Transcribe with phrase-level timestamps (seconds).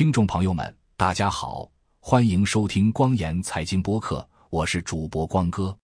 [0.00, 5.76] 听众朋友们，大家好，欢迎收听光言财经播客，我是主播光哥。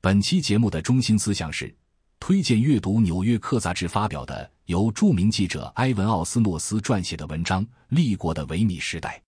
[0.00, 1.76] 本期节目的中心思想是
[2.20, 9.18] 推荐阅读《纽约客》杂志发表的由著名记者埃文·奥斯诺斯撰写的文章《立国的维米时代》。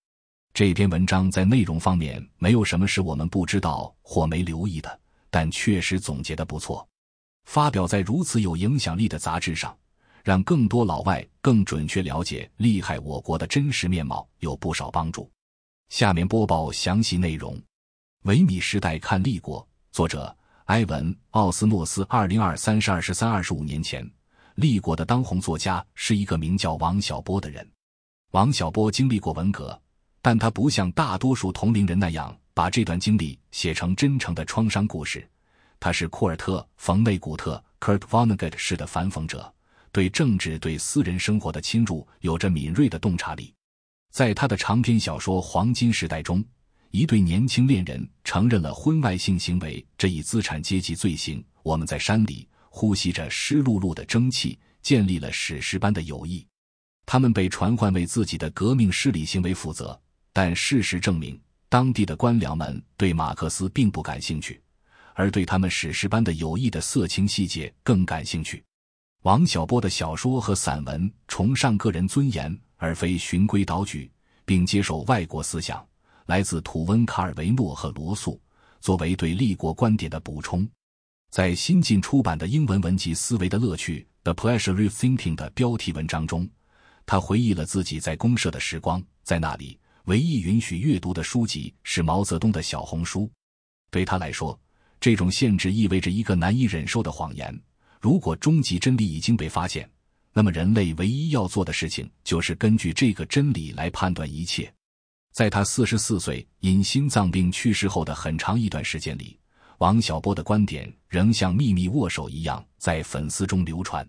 [0.53, 4.99] 这篇文章在内容方面没有什么是我们不知道或没留意的，
[5.29, 6.87] 但确实总结的不错。
[7.43, 9.77] 发表在如此有影响力的杂志上。
[10.29, 15.27] 让更多老外更准确了解利害我国的真实面貌有不少帮助。
[15.89, 17.59] 下面播报详细内容：
[18.25, 22.05] 维米时代看立国，作者埃文·奥斯诺斯。
[22.07, 24.07] 二零二三十二十三二十五年前，
[24.53, 27.67] 立国的当红作家是一个名叫王小波的人。
[28.29, 29.81] 王小波经历过文革，
[30.21, 35.27] 但他不像大多数同龄人那样把这段经历写成真诚的创伤故事。
[35.79, 39.51] 他是库尔特·冯内古特 （Kurt Vonnegut） 式的反讽者。
[39.91, 43.53] 对政治、对私人生活的侵入有着敏锐的洞察力。
[44.11, 46.43] 在他的长篇小说《黄金时代》中，
[46.91, 51.43] 一对年轻恋人承认了婚外性行为这一资产阶级罪行。
[51.61, 56.45] 我们在山里呼吸着湿漉漉的蒸汽，建立了史诗般的友谊。
[57.05, 59.99] 他们被传唤为自己的革命势力行为负责，
[60.33, 64.61] 但事实证明，当地的官僚们对马克思并不感兴趣，
[65.13, 68.63] 而对他们史诗般的友谊的色情细节更感兴趣。
[69.23, 74.09] 王小波的小说和散文崇尚个人尊严，而非循规蹈矩，
[74.45, 75.85] 并接受外国思想，
[76.27, 78.39] 来自土温卡尔维诺和罗素，
[78.79, 80.65] 作为对立国观点的补充。
[81.31, 86.49] 在新近出版的英文文集《思维的乐趣》（The Pleasure of Thinking） 的标题文章中，
[87.05, 89.03] 他回忆了自己在公社的时光。
[89.23, 93.29] 在那里，唯一允许阅读的书籍是毛泽东的小红书。
[93.91, 94.57] 对他来说，
[95.01, 97.61] 这种限制意味着一个难以忍受的谎言。
[97.99, 99.89] 如果终极真理已经被发现，
[100.31, 104.71] 那么人类唯一要做的事情就是根据这个真理来判断一切。
[105.33, 109.37] 在他四十四岁因心脏病去世后的很长一段时间里，
[109.79, 114.07] 王小波的观点仍像秘密握手一样在粉丝中流传。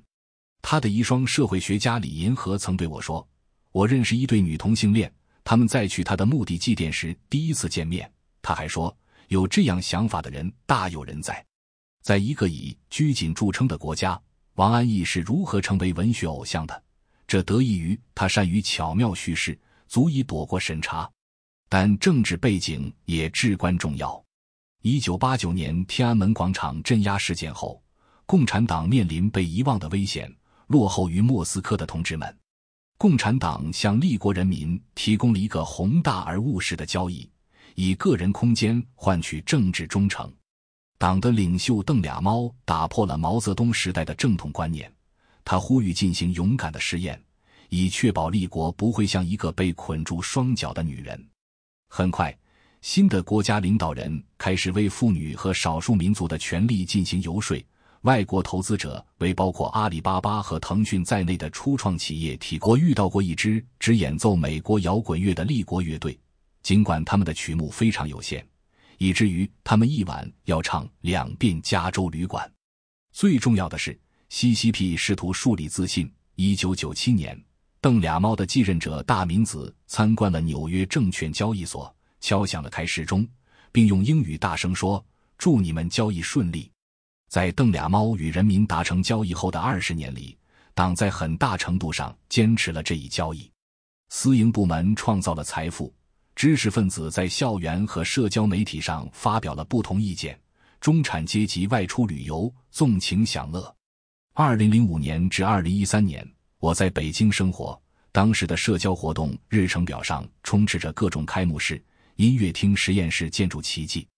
[0.62, 3.26] 他的遗孀社会学家李银河曾对我说
[3.72, 8.10] ：“我认识一对女同性恋，他们在去他的墓地祭奠时第一次见面。”
[8.40, 8.96] 他还说
[9.28, 11.44] ：“有这样想法的人大有人在。”
[12.02, 14.20] 在一个以拘谨著称的国家，
[14.54, 16.82] 王安忆是如何成为文学偶像的？
[17.26, 21.08] 这得益于他善于巧妙叙事，足以躲过审查。
[21.68, 24.20] 但政治背景也至关重要。
[24.82, 27.80] 一九八九年天安门广场镇压事件后，
[28.26, 30.34] 共产党面临被遗忘的危险，
[30.66, 32.36] 落后于莫斯科的同志们。
[32.98, 37.30] 共产党向立国人民提供了一个宏大而务实的交易，
[37.74, 40.32] 以个人空间换取政治忠诚。
[41.00, 44.92] 党的领袖邓俩猫打破了毛泽东时代的正统观念，
[45.42, 47.18] 他呼吁进行勇敢的实验，
[47.70, 51.26] 以确保立国不会像一个被捆住双脚的女人。
[51.88, 52.36] 很快，
[52.82, 57.56] 新的国家领导人开始为妇女和少数民族的权利进行游说。
[58.02, 62.72] 外国投资者为包括阿里巴巴和腾讯在内的初创企业提供。
[62.72, 66.20] 我遇到过一支只演奏美国摇滚乐的立国乐队，
[66.62, 68.46] 尽管他们的曲目非常有限。
[69.00, 72.46] 以至于他们一晚要唱两遍《加州旅馆》。
[73.12, 76.12] 最重要的是，西西皮试图树立自信。
[76.34, 77.42] 一九九七年，
[77.80, 83.26] 邓俩猫的继任者大明子参观了纽约证券交易所，敲响了开市钟，
[83.72, 85.02] 并用英语大声说
[85.38, 86.70] ：“祝你们交易顺利。”
[87.30, 90.36] 在邓俩猫与人民达成交易后的二十年里，
[90.74, 93.50] 党在很大程度上坚持了这一交易。
[94.10, 95.90] 私营部门创造了财富。
[96.40, 100.40] 知识分子在校园和社交媒体上发表了不同意见，
[100.80, 103.76] 中产阶级外出旅游，纵情享乐。
[104.32, 106.26] 二零零五年至二零一三年，
[106.58, 107.78] 我在北京生活，
[108.10, 111.84] 当时的社交活动日程表上充斥着各种开幕式、
[112.16, 114.08] 音乐厅、实验室建筑奇迹。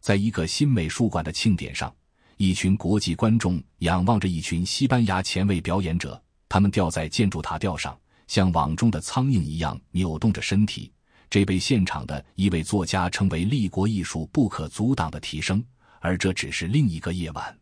[0.00, 1.94] 在一个新美术馆的庆典上，
[2.38, 7.94] 一群国际观众仰望着一群西班牙前卫表演者，他们吊在建筑塔吊上，
[8.28, 10.90] 像网中的苍蝇一样扭动着身体。
[11.28, 15.64] 这被现场的一位作家称为“立国艺术不可阻挡的提升”，
[16.00, 17.58] 而这只是另一个夜晚。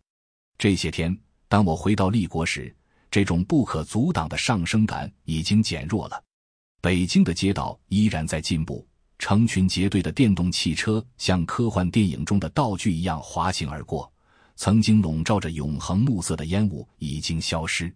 [0.58, 1.16] 这些天，
[1.48, 2.74] 当我回到立国时，
[3.10, 6.22] 这种不可阻挡的上升感已经减弱了。
[6.80, 8.86] 北京的街道依然在进步，
[9.18, 14.10] 成群结队的电动汽车像科幻电影中的道具一样滑行而过。
[14.56, 17.92] 曾经笼罩着永恒暮色的烟雾已经消失，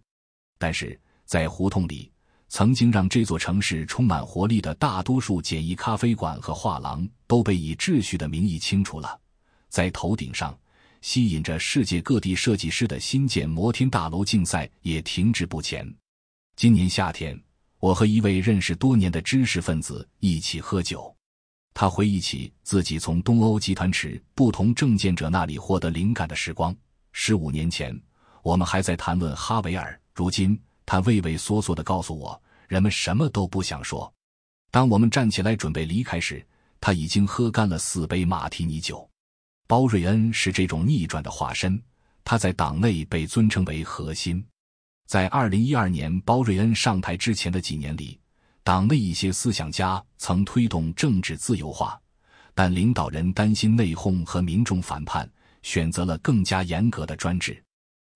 [0.57, 2.11] 但是在胡同里。
[2.49, 9.19] 曾经让这座城市充满活力的大多数简易咖啡馆和画廊都被以秩序的名义清除了。
[9.69, 10.57] 在头顶上，
[11.01, 15.87] 吸引着世界各地设计师的新建摩天大楼竞赛也停滞不前。
[16.55, 17.39] 今年夏天，
[17.79, 21.15] 我和一位认识多年的知识分子一起喝酒，
[21.75, 26.75] 他回忆起自己从东欧集团持不同政见者那里获得灵感的时光。
[27.11, 27.97] 十五年前，
[28.41, 30.59] 我们还在谈论哈维尔，如今
[30.91, 34.11] 他畏畏缩缩地告诉我，人们什么都不想说。
[34.71, 36.43] 当我们站起来准备离开时，
[36.81, 39.07] 他已经喝干了四杯马提尼酒。
[39.67, 41.79] 包瑞恩是这种逆转的化身，
[42.23, 44.43] 他在党内被尊称为核心。
[45.05, 48.19] 在二零一二年包瑞恩上台之前的几年里，
[48.63, 52.01] 党内一些思想家曾推动政治自由化，
[52.55, 55.31] 但领导人担心内讧和民众反叛，
[55.61, 57.63] 选择了更加严格的专制。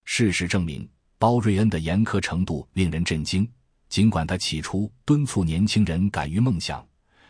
[0.06, 0.90] 事实证明，
[1.24, 3.50] 包瑞恩的严苛程度令人震惊。
[3.88, 6.86] 尽管他起初敦促年轻人敢于梦想，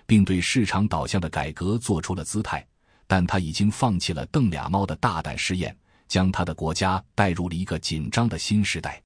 [0.07, 2.66] 并对市场导向的改革做出了姿态，
[3.06, 9.00] 但他已经放弃了瞪俩猫的大胆试验，将他的国家带入了一个紧张的新时代。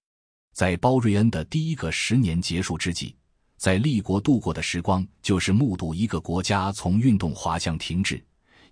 [0.54, 3.14] 在包瑞恩的第一个十年结束之际，
[3.58, 8.24] 在立国度过的时光，就是目睹一个国家从运动滑向停滞，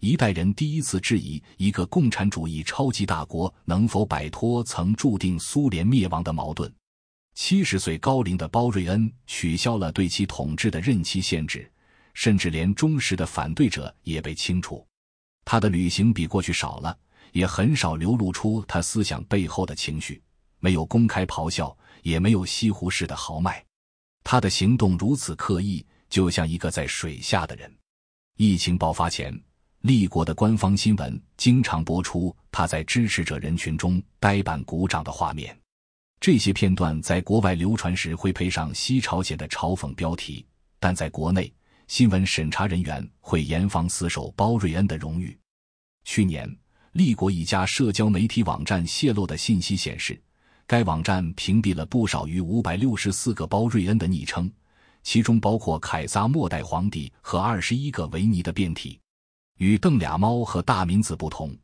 [0.06, 6.72] 一代人第一次质疑一个共产主义超级大国能否摆脱曾注定苏联灭亡的矛盾。
[7.34, 11.68] 七十岁高龄的包瑞恩取消了对其统治的任期限制，
[12.14, 14.86] 甚至连忠实的反对者也被清除。
[15.44, 16.96] 他的旅行比过去少了，
[17.32, 20.22] 也很少流露出他思想背后的情绪。
[20.60, 23.66] 没有公开咆哮，也没有西湖式的豪迈，
[24.24, 27.76] 他的行动如此刻意，就像一个在水下的人。
[28.38, 29.36] 疫情爆发前，
[29.86, 35.56] 立国的官方新闻经常播出他在支持者人群中呆板鼓掌的画面。
[36.20, 40.44] 这些片段在国外流传时会配上西朝鲜的嘲讽标题，
[40.80, 41.54] 但在国内，
[41.88, 45.38] 新闻审查人员会严防死守包瑞恩的荣誉。
[46.04, 46.52] 去年，
[46.94, 50.20] 立国一家社交媒体网站泄露的信息显示。
[50.66, 54.52] 该网站屏蔽了不少于五百六十四个包瑞恩的昵称，
[55.04, 59.00] 其中包括凯撒末代皇帝和二十一个维尼的变体。
[59.58, 61.56] 与邓俩猫和大明子不同，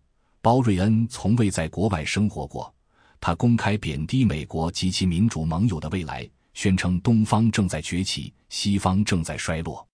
[0.41, 2.73] 包瑞恩从未在国外生活过。
[3.19, 9.85] 他公开贬低美国及其民主盟友的未来，宣称东方正在崛起，西方正在衰落。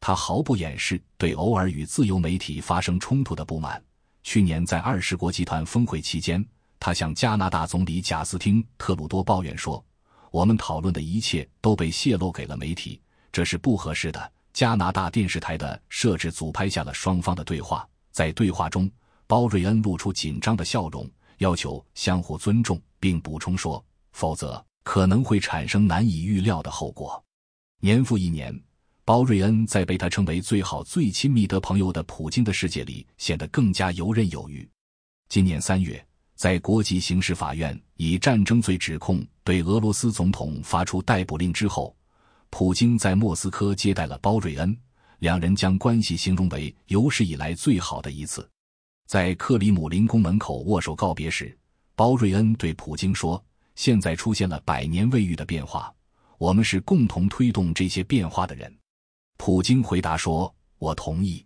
[0.00, 3.82] 他毫不掩饰对偶尔与自由媒体发生冲突的不满。
[4.22, 6.44] 去年在二十国集团峰会期间。
[6.78, 9.82] 他向加拿大总理贾斯汀·特鲁多抱怨说
[10.30, 13.00] ：“我们讨论的一切都被泄露给了媒体，
[13.32, 18.90] 这是不合适的。”加拿大电视台的摄制组拍下了双方的对话，在对话中，
[19.26, 21.06] 包瑞恩露出紧张的笑容，
[21.40, 23.84] 要求相互尊重，并补充说
[24.16, 27.22] ：“否则可能会产生难以预料的后果。”
[27.82, 28.58] 年复一年，
[29.04, 34.66] 包瑞恩在被他称为最好、最亲密的朋友的普京的世界里显得更加游刃有余。
[35.28, 36.02] 今年三月。
[36.34, 41.95] 在国际刑事法院以战争罪指控对俄罗斯总统发出逮捕令之后，
[42.58, 44.74] 普京在莫斯科接待了包瑞恩，
[45.18, 48.48] 两人将关系形容为有史以来最好的一次。
[49.06, 51.54] 在克里姆林宫门口握手告别时，
[51.94, 53.44] 包瑞恩对普京说
[53.76, 55.94] ：“现在出现了百年未遇的变化，
[56.38, 58.74] 我们是共同推动这些变化的人。”
[59.36, 60.50] 普京回答说
[60.80, 61.44] ：“我同意。”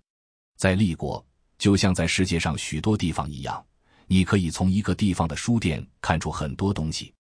[0.57, 1.27] 在立国，
[1.59, 3.61] 就像在世界上许多地方一样。
[4.07, 7.13] 你可以从一个地方的书店看出很多东西。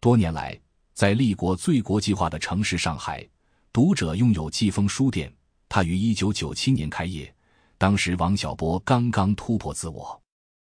[0.00, 0.60] 多年来，
[0.98, 3.24] 在立国最国际化的城市上海，
[3.72, 5.32] 读者拥有季风书店。
[5.68, 7.32] 它于一九九七年开业，
[7.78, 10.20] 当时王小波刚刚突破自我。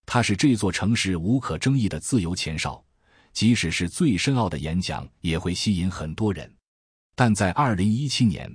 [0.07, 2.83] 他是这座城市无可争议的自由前哨，
[3.35, 6.51] 即使是最深奥的演讲也会吸引很多人。
[7.15, 8.51] 但在二零一七年，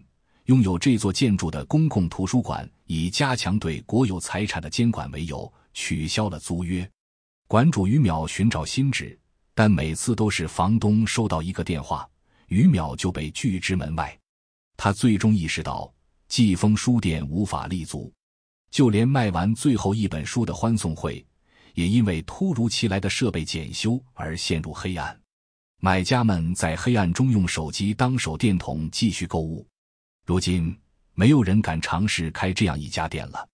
[0.45, 6.89] 拥有这座建筑的公共图书馆以加强对国有财产的监管为由，取消了租约。
[7.47, 9.18] 馆主于淼寻找新址，
[9.59, 12.09] 但每次都是房东收到一个电话，
[12.47, 14.17] 于淼就被拒之门外。
[14.77, 15.93] 他最终意识到，
[16.29, 18.09] 季风书店无法立足，
[18.71, 21.27] 就连卖完最后一本书的欢送会，
[21.73, 25.19] 也因为突如其来的设备检修而陷入黑暗。
[25.81, 29.67] 买家们在黑暗中用手机当手电筒继续购物。
[30.25, 30.73] 如今，
[31.15, 33.45] 没有人敢尝试开这样一家店了。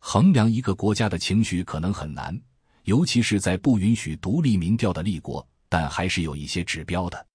[0.00, 2.36] 衡量一个国家的情绪可能很难。
[2.84, 7.26] 尤其是在不允许独立民调的立国，但还是有一些指标的。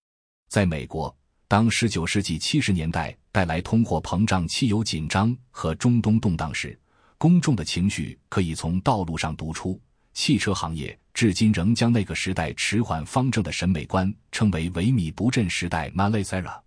[0.48, 1.16] 在美国，
[1.48, 6.80] 当十九世纪七十年代带来通货膨胀、汽油紧张和中东动荡时，
[7.18, 9.80] 公众的情绪可以从道路上读出。
[10.14, 16.62] 汽车行业至今仍将那个时代迟缓方正的审美观称为“萎靡不振时代 ”（Malaysia）。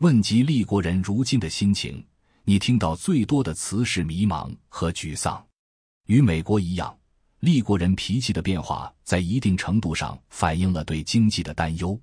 [0.00, 2.04] 问及立国人如今的心情，
[2.44, 5.44] 你听到最多的词是迷茫和沮丧。
[6.06, 6.96] 与美国一样。
[7.44, 12.00] 立国人脾气的变化，在一定程度上反映了对经济的担忧。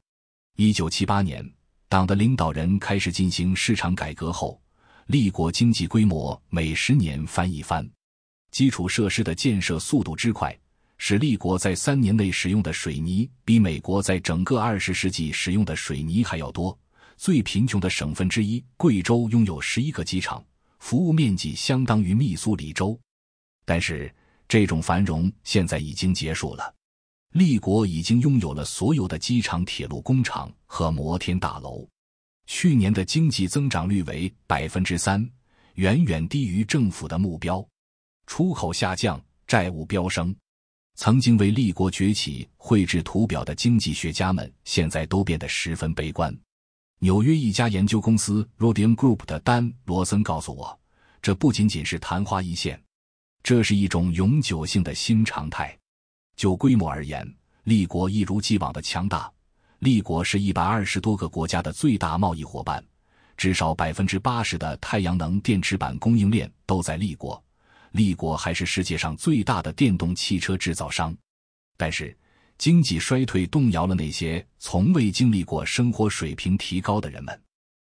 [0.56, 1.44] 一九七八年，
[1.90, 4.62] 党的领导人开始进行市场改革后，
[5.08, 7.90] 立国经济规模每十年翻一番，
[8.52, 10.56] 基础设施的建设速度之快，
[11.00, 16.78] 使立国在三年内使用的水泥比美国在整个二十世纪使用的水泥还要多。
[17.18, 20.46] 最贫穷的省份之一贵州拥有十一个机场，
[20.78, 22.96] 服务面积相当于密苏里州。
[23.66, 24.14] 但是，
[24.52, 26.76] 这种繁荣现在已经结束了。
[27.32, 31.88] 立国已经拥有了所有的机场、铁路工厂和摩天大楼。
[32.48, 35.26] 去年的经济增长率为百分之三，
[35.76, 37.66] 远远低于政府的目标。
[38.28, 40.36] 出口下降，债务飙升。
[40.96, 46.38] 曾经为立国崛起绘制图表的经济学家们，现在都变得十分悲观。
[47.00, 50.78] 纽约一家研究公司 Rodium Group 的丹罗森告诉我，
[51.22, 52.84] 这不仅仅是昙花一现，
[53.44, 55.78] 这是一种永久性的新常态。
[56.36, 57.28] 就规模而言，
[57.64, 59.32] 立国一如既往的强大。
[59.80, 62.84] 立国是一百二十多个国家的最大贸易伙伴，
[63.36, 67.44] 至少百分之八十的太阳能电池板供应链都在立国。
[67.92, 71.16] 立国还是世界上最大的电动汽车制造商。
[71.78, 72.16] 但是，
[72.60, 77.42] 经济衰退动摇了那些从未经历过生活水平提高的人们，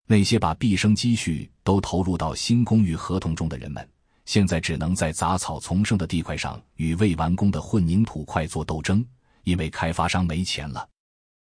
[0.07, 3.89] 那些把毕生积蓄都投入到新公寓合同中的人们。
[4.27, 9.03] 现在只能在杂草丛生的地块上与未完工的混凝土块做斗争，
[9.45, 10.87] 因为开发商没钱了。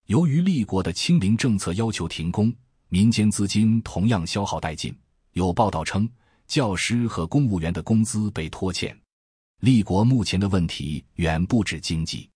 [0.07, 2.55] 由于立国的清零政策要求停工，
[2.91, 4.95] 民间资金同样消耗殆尽。
[5.33, 6.09] 有报道称，
[6.47, 8.97] 教师和公务员的工资被拖欠。
[9.61, 12.29] 立国目前的问题远不止经济。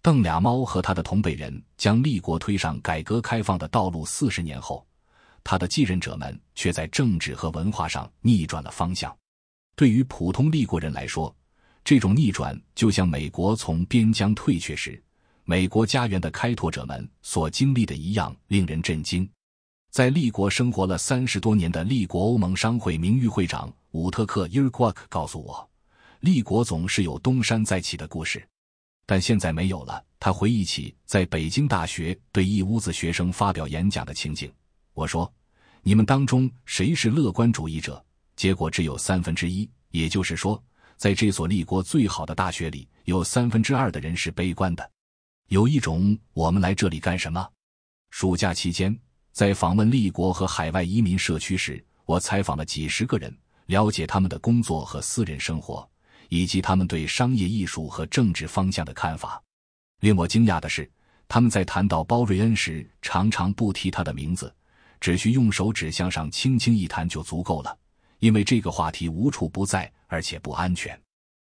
[0.00, 4.86] 邓俩猫和他的同辈人将立国推上改革开放的道路四十年后，
[5.42, 9.14] 他的继任者们却在政治和文化上逆转了方向。
[9.78, 11.32] 对于普通立国人来说，
[11.84, 15.00] 这种逆转就像美国从边疆退却时，
[15.44, 19.30] 美国家园的开拓者们所经历的一样，令人震惊。
[19.92, 25.70] 在立国生活了三十多年的立国欧盟商会名誉会长伍特克伊尔库克告诉我，
[26.22, 28.44] 立国总是有东山再起的故事，
[29.06, 30.04] 但现在没有了。
[30.18, 34.52] 他回忆起在北京大学对一屋子学生发表演讲的情景。
[34.92, 35.32] 我说
[35.84, 38.04] ：“你们当中谁是乐观主义者？”
[38.38, 40.62] 结果只有三分之一，也就是说，
[40.96, 44.90] 在这所立国最好的大学里，有三分之二的人是悲观的。
[45.48, 47.44] 有一种“我们来这里干什么？”
[48.10, 48.96] 暑假期间，
[49.32, 55.90] 在访问立国和海外移民社区时，我采访了几十个人，了解他们的工作和私人生活，
[56.28, 59.42] 以及他们对商业艺术和政治方向的看法。
[59.98, 60.88] 令我惊讶的是，
[61.26, 64.54] 他们在谈到包瑞恩时，常常不提他的名字，
[65.00, 67.76] 只需用手指向上轻轻一弹就足够了。
[68.18, 71.00] 因为这个话题无处不在，而且不安全。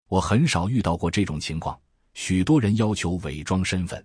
[0.08, 1.78] 我很少遇到过这种情况。
[2.14, 4.04] 许多人要求伪装身份。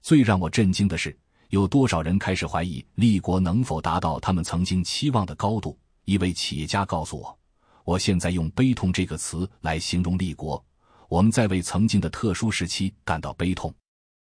[0.00, 1.16] 最让我震惊的是，
[1.50, 5.78] 有多少人开始怀疑立国能否达到他们曾经期望的高度。
[6.04, 7.38] 一位企业家告诉我
[7.84, 10.64] ：“我现在用悲痛这个词来形容立国。
[11.08, 13.72] 我们在为曾经的特殊时期感到悲痛。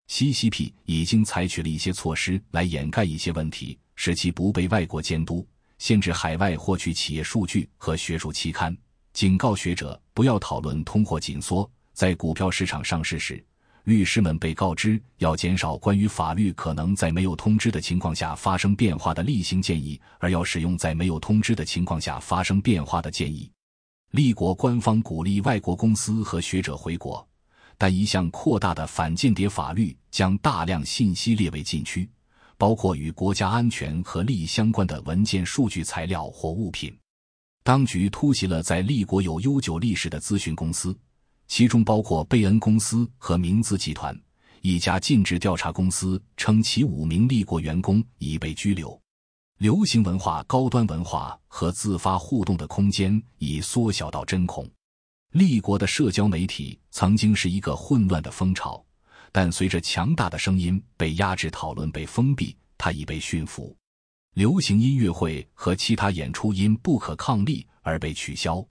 [0.07, 5.47] 西西 p 已经采取了一些措施来掩盖一些问题，使其不被外国监督。”
[5.85, 8.75] 限制海外获取企业数据和学术期刊，
[9.13, 11.71] 警告学者不要讨论通货紧缩。
[11.93, 13.45] 在股票市场上市时，
[13.83, 23.51] 律师们被告知要减少关于法律可能在没有通知的情况下发生变化的例行建议，而要使用在没有通知的情况下发生变化的建议。
[24.13, 27.29] 立国官方鼓励外国公司和学者回国，
[27.77, 32.09] 但一项扩大的反间谍法律将大量信息列为禁区。
[32.57, 36.97] 包括与国家安全和利益相关的文件、数据、材料或物品。
[37.63, 40.97] 当局突袭了在立国有悠久历史的咨询公司，
[41.49, 44.15] 其中包括贝恩公司和明资集团。
[44.61, 48.99] 一家尽职调查公司称，其五名立国员工已被拘留。
[49.59, 54.69] 流行文化、高端文化和自发互动的空间已缩小到针孔。
[55.33, 58.84] 立国的社交媒体曾经是一个混乱的风潮。
[59.37, 63.77] 但随着强大的声音被压制，讨论被封闭，它已被驯服。
[64.35, 68.65] 流行音乐会和其他演出因不可抗力而被取消，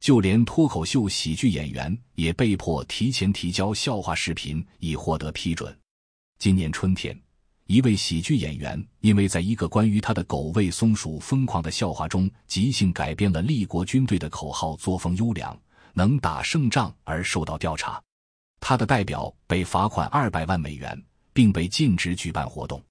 [0.00, 5.78] 就连脱口秀喜剧演员也被迫提前提交笑话视频以获得批准。
[6.38, 7.14] 今年春天，
[7.66, 15.54] 一位喜剧演员因为在一个关于他的狗喂松鼠疯狂的笑话中即兴改编了立国军队的口号“作风优良，
[15.92, 18.02] 能打胜仗”而受到调查。
[18.60, 21.00] 他的代表被罚款二百万美元，
[21.32, 22.82] 并被禁止举办活动。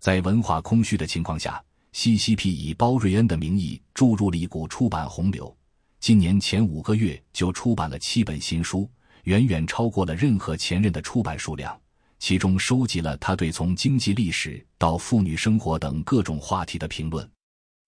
[0.00, 5.56] 在文化空虚的情况下，西西 P 以包瑞恩的名义注入了一股出版洪流。
[6.00, 8.90] 今年前五个月就出版了七本新书，
[9.22, 11.74] 远远超过了任何前任的出版数量。
[12.18, 17.28] 其中收集了他对从经济历史到妇女生活等各种话题的评论。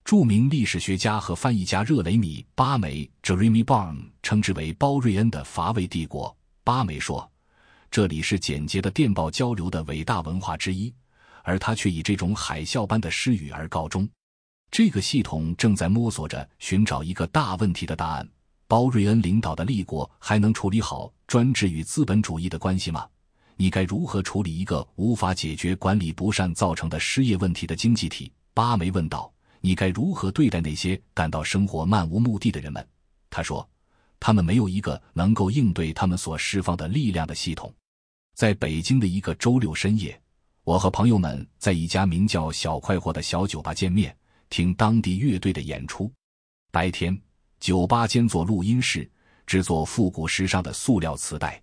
[0.05, 6.35] 著名历史学家和翻译家热雷米·巴梅 （Jeremy Barn） 称之为包瑞恩的乏味帝国。
[6.67, 7.31] 巴梅说
[7.93, 10.93] ：“这里是简洁的电报交流的伟大文化之一，
[11.45, 14.09] 而他却以这种海啸般的失语而告终。
[14.69, 18.29] 这个系统正在摸索着寻找一个大问题的答案：
[18.67, 23.07] 包瑞恩领导的立国还能处理好专制与资本主义的关系吗？
[23.55, 29.33] 你该如何处理一个无法解决管理不善造成的失业问题的经济体？”巴梅问道。
[29.61, 32.85] 你该如何对待那些感到生活漫无目的的人们？
[33.31, 33.69] 他说
[34.19, 37.73] ：“他们没有一个能够应对他们所释放的力量的系统。”
[38.35, 40.21] 在北京的一个周六深夜，
[40.63, 44.15] 我和朋友们在一家名叫“小快活”的小酒吧见面，
[44.51, 46.13] 听当地乐队的演出。
[46.71, 47.19] 白天，
[47.61, 49.11] 酒吧兼做录音室，
[49.47, 51.63] 制作复古时尚的塑料磁带。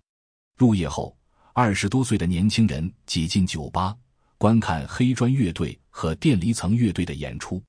[0.58, 1.16] 入夜后，
[1.52, 3.96] 二十多岁的年轻人挤进酒吧，
[4.36, 7.62] 观看黑砖乐队和电离层乐队的演出。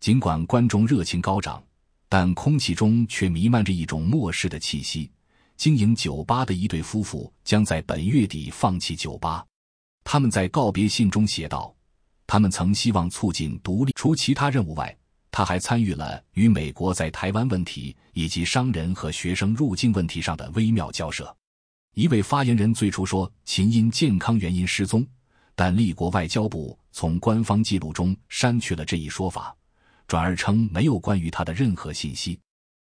[0.00, 1.64] 尽管观众热情高涨，
[2.14, 5.10] 但空气中却弥漫着一种末世的气息。
[5.56, 9.42] 经营酒吧的一对夫妇将在本月底放弃酒吧。
[10.04, 11.74] 他们在告别信中写道
[12.28, 13.94] ：“他们曾希望促进独立。
[13.96, 14.94] 除其他任务外，
[15.30, 21.34] 他还参与了与美国在台湾问题以及商人和学生入境问题上的微妙交涉。”
[21.96, 25.02] 一位发言人最初说秦因健康原因失踪，
[25.54, 29.56] 但立国外交部从官方记录中删去了这一说法。
[30.06, 32.38] 转而称没有关于他的任何信息。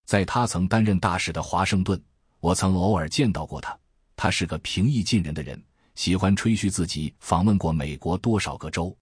[0.06, 2.02] 在他曾担任大使的华盛顿，
[2.40, 3.78] 我曾偶尔见到过他。
[4.16, 5.62] 他是个平易近人的人，
[5.94, 8.96] 喜欢吹嘘自己访问过美国多少个州。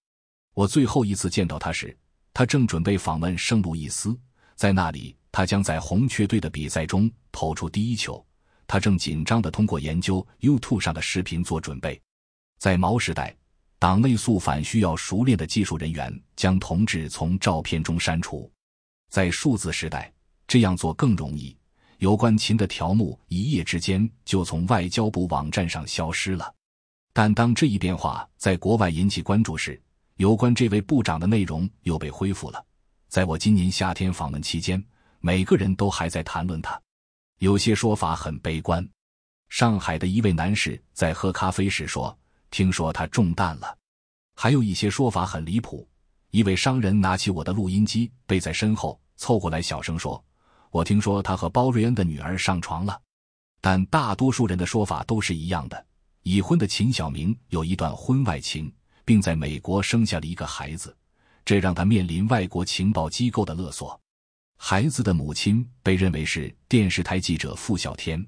[0.54, 1.96] 我最后一次见到他时，
[2.34, 4.18] 他正准备访问圣路易斯，
[4.54, 8.24] 在那里他将在红雀队的比赛中投出第一球。
[8.66, 12.00] 他正紧张地通过研究 YouTube 上的视频做准备。
[12.58, 13.34] 在毛时代。
[13.80, 18.50] 党内肃反需要熟练的技术人员将同志从照片中删除，
[19.08, 20.12] 在数字时代
[20.48, 21.56] 这样做更容易。
[21.98, 26.52] 有关秦的条目一夜之间就从外交部网站上消失了。
[27.12, 29.80] 但当这一变化在国外引起关注时，
[30.16, 32.64] 有关这位部长的内容又被恢复了。
[33.08, 34.82] 在我今年夏天访问期间，
[35.20, 36.80] 每个人都还在谈论他。
[37.38, 38.86] 有些说法很悲观。
[39.48, 42.16] 上海的一位男士在喝咖啡时说。
[42.50, 43.76] 听说他中弹了，
[44.34, 45.88] 还有一些说法很离谱。
[46.30, 50.22] 一位商人拿起我的录音机，背在身后，凑过来小声说
[50.70, 53.00] ：“我听说他和包瑞恩的女儿上床了。”
[53.60, 55.86] 但大多数人的说法都是一样的。
[56.22, 58.70] 已婚的秦晓明有一段婚外情，
[59.04, 60.94] 并在美国生下了一个孩子，
[61.44, 63.98] 这让他面临外国情报机构的勒索。
[64.58, 68.24] 孩子的母亲被认为是电视台记者傅小天，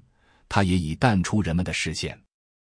[0.49, 2.19] 他也已淡出人们的视线。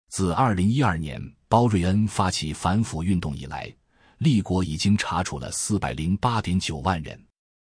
[0.09, 3.71] 自二零一二年包瑞恩发起反腐运动以来，
[4.17, 7.23] 立国已经查处了四百零八点九万人。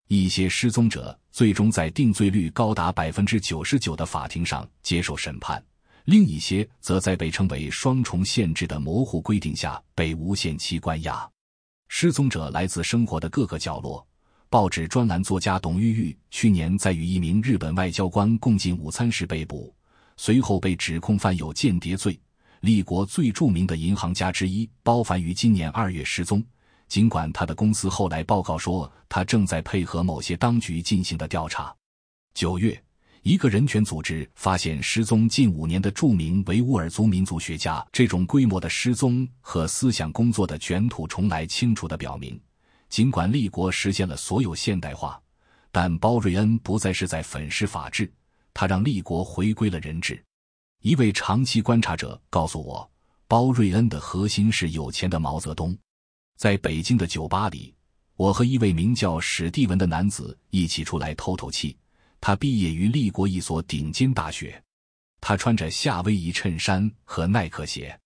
[0.07, 5.63] 一些失踪者最终在定罪率高达百分之九十九的法庭上接受审判，
[6.05, 11.29] 另一些则在被称为双重限制的模糊规定下被无限期关押。
[11.89, 14.07] 失踪者来自生活的各个角落。
[14.49, 19.75] 报纸专栏作家董玉玉去年在与一名日本外交官共进午餐时被捕。
[20.23, 22.21] 随后被指控犯有间谍罪。
[22.61, 26.45] 立国最著名的银行家之一包凡于今年二月失踪，
[26.89, 31.75] 尽管他的公司后来报告说他正在配合某些当局进行的调查。
[32.35, 32.79] 九月，
[33.23, 37.83] 一个人权组织发现失踪近五年的著名维吾尔族民族学家。
[37.91, 42.39] 这种规模的失踪和思想工作的卷土重来，清楚地表明，
[42.91, 45.19] 尽管立国实现了所有现代化，
[45.73, 48.13] 但包瑞恩不再是在粉饰法治。
[48.53, 50.23] 他让立国回归了人质。
[50.83, 52.91] 一位长期观察者告诉我，
[53.29, 55.77] 包瑞恩的核心是有钱的毛泽东。
[56.37, 57.75] 在北京的酒吧里，
[58.17, 61.77] 我和一位名叫史蒂文的男子一起出来透透气。
[62.21, 64.63] 他毕业于立国一所顶尖大学。
[65.21, 67.99] 他穿着夏威夷衬衫和耐克鞋。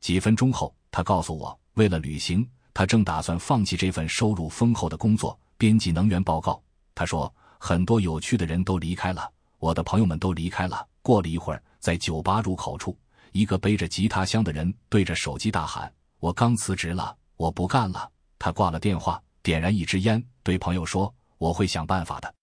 [0.00, 6.62] 几分钟后，他告诉我，为了旅行，他正打算放弃这份收入丰厚的工作——编辑能源报告。
[6.94, 9.30] 他说，很多有趣的人都离开了。
[9.64, 10.86] 我的朋友们都离开了。
[11.00, 12.94] 过了一会儿，在酒吧入口处，
[13.32, 18.06] 一个背着吉他箱的人对着手机大喊：“我刚辞职了，我不干了。”
[18.38, 22.34] 他挂了电话，点燃一支烟，对朋友说：“我会想办法的。”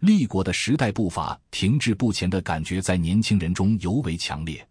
[0.00, 4.66] 立国的时代步伐停滞不前的感觉在年轻人中尤为强烈，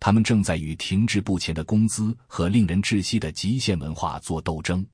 [0.00, 4.84] 他们正在与停滞不前的工资和令人窒息的极限文化做斗争。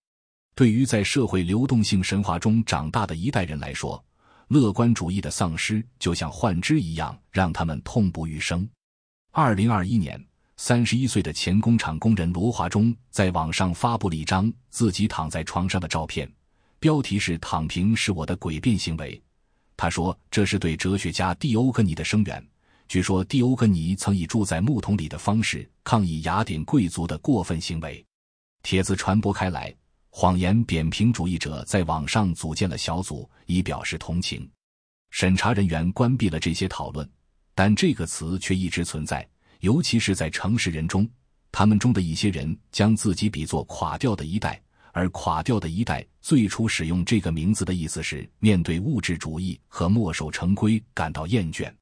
[0.55, 4.05] 对于在社会流动性神话中长大的一代人来说，
[4.53, 8.69] 乐观主义的丧失就像幻肢一样，让他们痛不欲生。
[9.31, 10.23] 二零二一年，
[10.59, 16.31] 三十一岁的前工厂工人罗华忠在网上发布了一张自己躺在床上的照片，
[16.79, 19.21] 标题是“躺平是我的诡辩行为”。
[19.75, 22.47] 他说这是对哲学家蒂欧根尼的声援。
[22.87, 28.05] 据说蒂欧根尼曾以住在木桶里的方式抗议雅典贵族的过分行为。
[28.63, 29.75] 帖子传播开来，
[30.15, 34.47] 谎言扁平主义者在网上组建了小组，以表示同情。
[35.11, 37.11] 审查人员关闭了这些讨论，
[37.55, 39.27] 但这个词却一直存在，
[39.61, 41.09] 尤其是在城市人中。
[41.51, 44.61] 他们中的一些人将自己比作垮掉的一代，
[44.93, 51.73] 而垮掉的一代最初使用这个名字的意思是面对物质主义和墨守成规感到厌倦。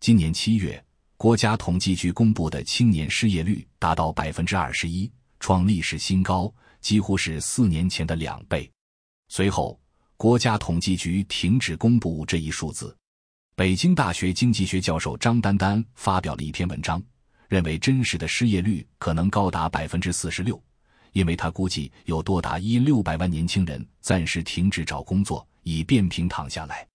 [0.00, 0.82] 今年七月，
[1.18, 6.50] 国家统计局公布的青年失业率达到百分之二十一，创历史新高，
[6.86, 8.70] 几乎是四年前的两倍。
[9.26, 9.76] 随后。
[10.18, 12.96] 国家统计局停止公布这一数字。
[13.54, 17.02] 北京大学经济学教授张丹丹发表了一篇文章，
[17.48, 20.58] 认为真实的失业率可能高达百分之四十六，
[21.12, 26.86] 因为他估计有多达一六百万年轻人暂时停止找工作，以便平躺下来。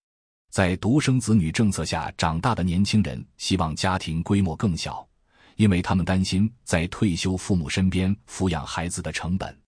[0.50, 5.06] 在独生子女政策下长大的年轻人希望家庭规模更小，
[5.54, 9.61] 因为他们担心在退休父母身边抚养孩子的成本。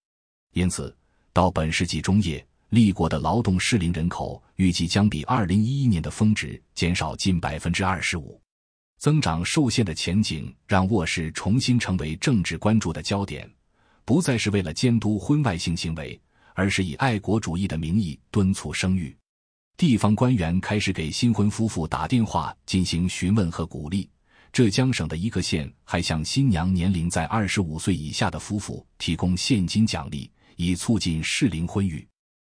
[0.54, 0.96] 因此，
[1.32, 2.44] 到本世纪中叶。
[2.70, 8.40] 立国的劳动适龄人口预计将比二零一一年的峰值减少近百分之二十五，
[8.98, 13.48] 增长受限的前景让卧室重新成为政治关注的焦点，
[14.04, 16.20] 不再是为了监督婚外性行为，
[16.54, 19.16] 而是以爱国主义的名义敦促生育。
[19.76, 24.08] 地方官员开始给新婚夫妇打电话进行询问和鼓励。
[24.52, 32.06] 浙江省的一个县还向新娘年龄在二十五岁以下的夫妇提供现金奖励，以促进适龄婚育。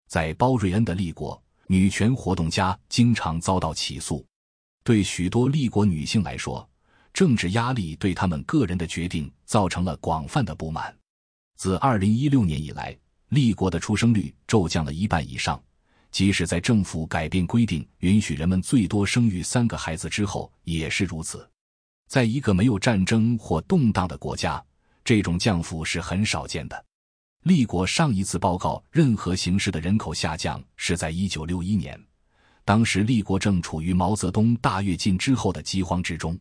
[0.08, 4.24] 在包瑞恩的立国，女权活动家经常遭到起诉。
[4.84, 6.68] 对许多立国女性来说，
[7.12, 10.96] 政治压力对他们个人的决定造成了广泛的不满。
[11.56, 12.96] 自2016年以来，
[13.30, 15.60] 立国的出生率骤降了一半以上。
[16.12, 21.46] 即使在政府改变规定，允许人们最多生育三个孩子之后，也是如此。
[22.08, 24.64] 在一个没有战争或动荡的国家，
[25.04, 26.85] 这种降幅是很少见的。
[27.46, 31.96] 立国上一次报告任何形式的人口下降是在一九六一年，
[32.64, 36.36] 当时立国正处于毛泽东大跃进之后的饥荒之中。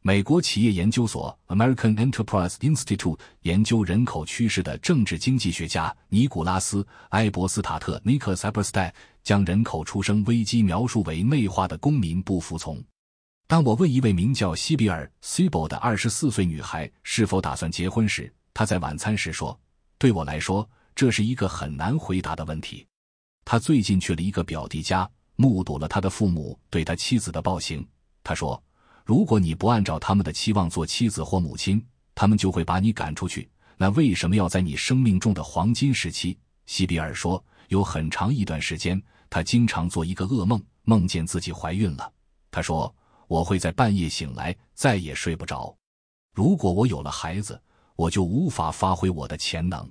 [0.00, 12.82] 美国企业研究所 （American Enterprise Institute） 研究人口趋势的政治经济学家尼古拉斯·埃伯斯塔特 （Nicholas Eberstadt） 将人口出生危机描述为内化的公民不服从。
[13.46, 19.60] 当我问一位名叫西比尔 （Sibyl） 的二十四岁女孩是否打算结婚时，她在晚餐时说。
[19.98, 22.86] 对我来说，这是一个很难回答的问题。
[23.44, 27.84] 他最近去了一个表弟家，目睹了他的父母对他妻子的暴行。
[28.22, 28.62] 他说
[29.04, 31.84] ：“如果你不按照他们的期望做妻子或母亲，
[32.14, 33.50] 他们就会把你赶出去。
[33.76, 42.12] 那为什么要在你生命中的黄金时期？”西比尔说：“有很长一段时间，他经常做一个噩梦，梦见自己怀孕了。
[42.52, 42.94] 他说
[43.26, 45.76] ：‘我会在半夜醒来，再也睡不着。
[46.34, 47.60] 如果我有了孩子。’”
[47.98, 49.90] 我就无法发挥我的潜能。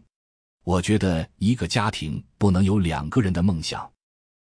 [0.64, 3.90] 我觉得一个家庭不能有两个人的梦想。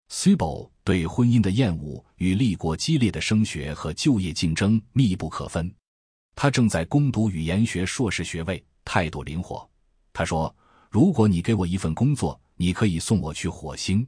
[0.07, 5.73] Sibyl 对婚姻的厌恶与立国激烈的升学和就业竞争密不可分。
[6.35, 9.67] 他正在攻读语言学硕士学位，态度灵活。
[10.13, 10.55] 他说
[10.91, 14.07] ：“如果你给我一份工作，你可以送我去火星。”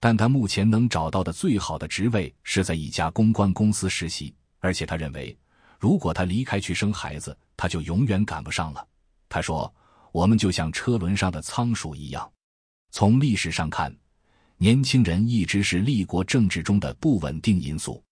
[0.00, 5.36] 但他目前能找到的最好的职位是在一家公关公司实习，而且他认为。
[5.78, 8.86] 如果他离开去生孩子，他就永远赶不上了。
[9.28, 9.72] 他说
[10.12, 12.30] ：“我们就像车轮上的仓鼠一样。”
[12.92, 13.94] 从历史上看，
[14.56, 18.02] 年轻人一直是立国政治中的不稳定因素。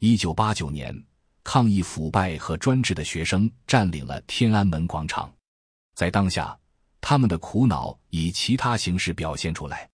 [0.00, 1.04] 一九八九年，
[1.44, 5.32] 抗议腐败和专制的学生占领了天安门广场，
[5.94, 6.58] 在当下，
[7.00, 9.88] 他们的苦恼以其他形式表现出来。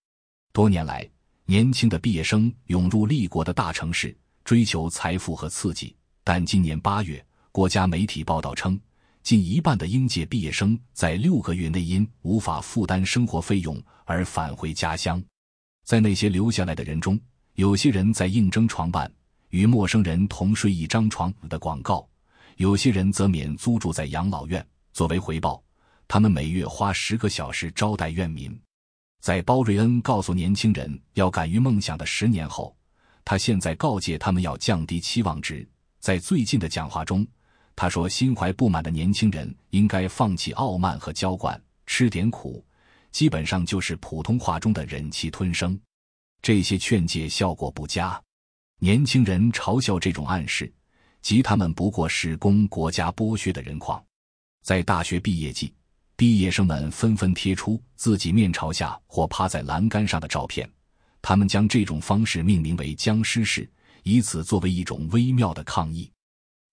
[0.53, 1.09] 多年来，
[1.45, 5.95] 年轻的毕业生涌入立国的大城市，追求财富和刺激。
[6.25, 8.81] 但今年八月，国家媒体报道称，
[9.23, 15.23] 近一半的应届毕业生在六个月内因无法负担生活费用而返回家乡。
[15.85, 17.21] 在那些留下来的人中，
[17.55, 19.11] 有些人在应征床伴
[19.51, 22.09] 与陌生人同睡一张床的广告，
[22.57, 24.65] 有些人则免租住在养老院。
[24.93, 25.63] 作为回报，
[26.09, 28.59] 他们每月花十个小时招待院民。
[29.21, 32.75] 在包瑞恩告诉年轻人要敢于梦想的十年后，
[33.25, 35.69] 他现在告诫他们要降低期望值。
[36.01, 37.27] 在最近的讲话中，
[37.81, 42.63] 他说：“心怀不满的年轻人应该放弃傲慢和娇惯，吃点苦，
[43.11, 45.81] 基本上就是普通话中的忍气吞声。”
[46.43, 48.23] 这些劝诫效果不佳，
[48.81, 50.71] 年轻人嘲笑这种暗示，
[51.23, 54.05] 即他们不过是供国家剥削的人矿。
[54.63, 55.73] 在大学毕业季，
[56.17, 60.71] 毕业生们纷纷贴出自己面朝下或趴在栏杆上的照片，
[61.23, 63.67] 他们将这种方式命名为“僵尸式”，
[64.05, 66.13] 以此作为一种微妙的抗议。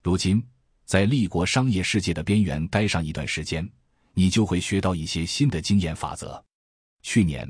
[0.03, 0.43] 如今，
[0.87, 3.69] 在立国商业世界的边缘待上一段时间，
[4.13, 6.41] 你就会学到一些新的经验法则。
[7.03, 7.45] 去年，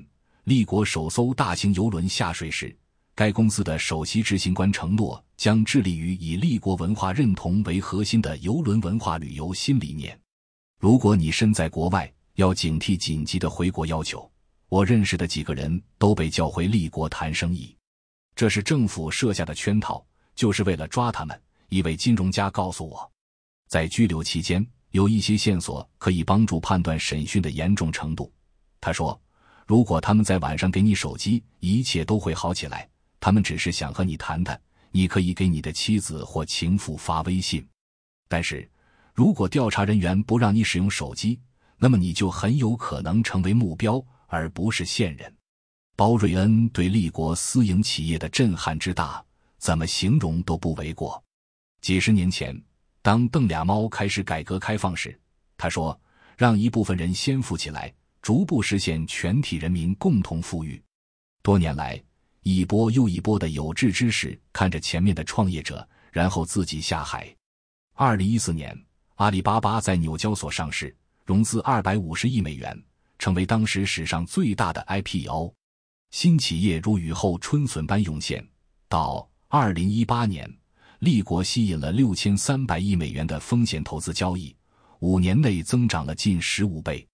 [0.46, 2.76] 立国首艘大型游轮下水时，
[3.14, 10.20] 该公司的首席执行官承诺将致力于以立国文化认同为核心的游轮文化旅游新理念。
[10.80, 14.28] 如果你身在国外，要警惕紧急的回国要求。
[14.68, 17.78] 我认识的几个人都被叫回立国谈生意，
[18.36, 21.40] 这是政府设下的圈套，就是为了抓他们。
[21.70, 23.12] 一位金融家告诉我，
[23.68, 28.32] 在拘留期间，有一些线索可以帮助判断审讯的严重程度。
[28.82, 29.20] 他说。
[29.68, 32.90] 如果他们在晚上给你手机，一切都会好起来。
[33.20, 34.58] 他们只是想和你谈谈，
[34.92, 37.68] 你可以给你的妻子或情妇发微信。
[38.30, 38.66] 但是，
[39.14, 41.38] 如果调查人员不让你使用手机，
[41.78, 45.36] 那么你就很有可能成为目标，而不是线人。
[45.98, 49.22] 包瑞恩对立国私营企业的震撼之大，
[49.58, 51.22] 怎么形容都不为过。
[51.82, 52.58] 几十年前，
[53.08, 55.18] 当邓俩猫开始改革开放时，
[55.56, 55.98] 他说
[56.36, 60.84] ：“让一部分人先富起来。”逐步实现全体人民共同富裕。
[61.42, 62.04] 多年来，
[62.42, 67.34] 一波又一波的有志之士看着前面的创业者，然后自己下海。
[67.94, 68.78] 二零一四年，
[69.16, 70.94] 阿里巴巴在纽交所上市，
[71.24, 72.78] 融资二百五十亿美元，
[73.18, 75.54] 成为当时史上最大的 IPO。
[76.12, 78.46] 新企业如雨后春笋般涌现。
[78.90, 80.54] 到二零一八年，
[81.00, 84.56] 立国吸引了六千三百亿美元的风险投资交易，
[85.00, 87.08] 五年内增长了近十五倍。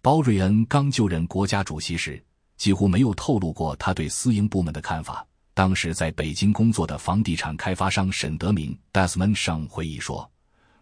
[0.00, 2.22] 包瑞恩刚就任国家主席时，
[2.56, 5.26] 几乎没有透露过他对私营部门的看法。
[5.52, 10.30] 当时在北京工作的房地产开发商沈德明 （Desmond） 回忆说：“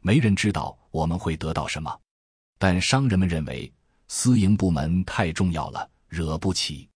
[0.02, 1.98] 没人知道我们会得到什么，
[2.58, 3.72] 但商人们认为
[4.08, 6.86] 私营部门太重要了，惹不起。”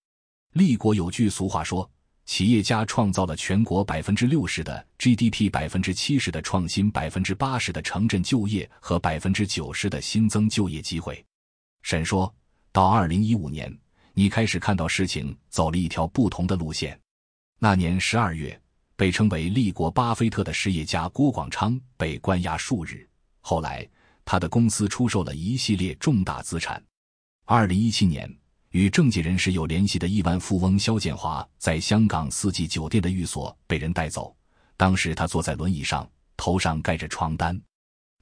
[0.53, 1.89] 立国有句俗话说
[2.27, 11.25] ：“企业家创造了全国百分之六十的 GDP，百分之七十的创新，百分之八十的城镇就业和百分之九十的新增就业机会。”
[11.83, 12.31] 沈说
[12.73, 13.73] ：“到二零一五年，
[14.13, 16.99] 你开始看到事情走了一条不同的路线。
[17.59, 18.61] 那年十二月，
[18.97, 23.07] 被称为立国巴菲特的实业家郭广昌被关押数日。
[23.39, 23.87] 后来，
[24.25, 26.83] 他的公司出售了一系列重大资产。
[27.45, 28.29] 二零一七年，
[28.71, 34.35] 与政界人士有联系的亿万富翁肖建华在香港四季酒店的寓所被人带走，
[34.75, 37.59] 当时他坐在轮椅上，头上盖着床单。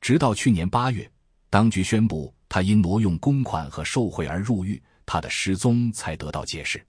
[0.01, 1.09] 直到去年八月，
[1.49, 6.81] 当局宣布。”他因挪用公款和受贿而入狱，他的失踪才得到解释。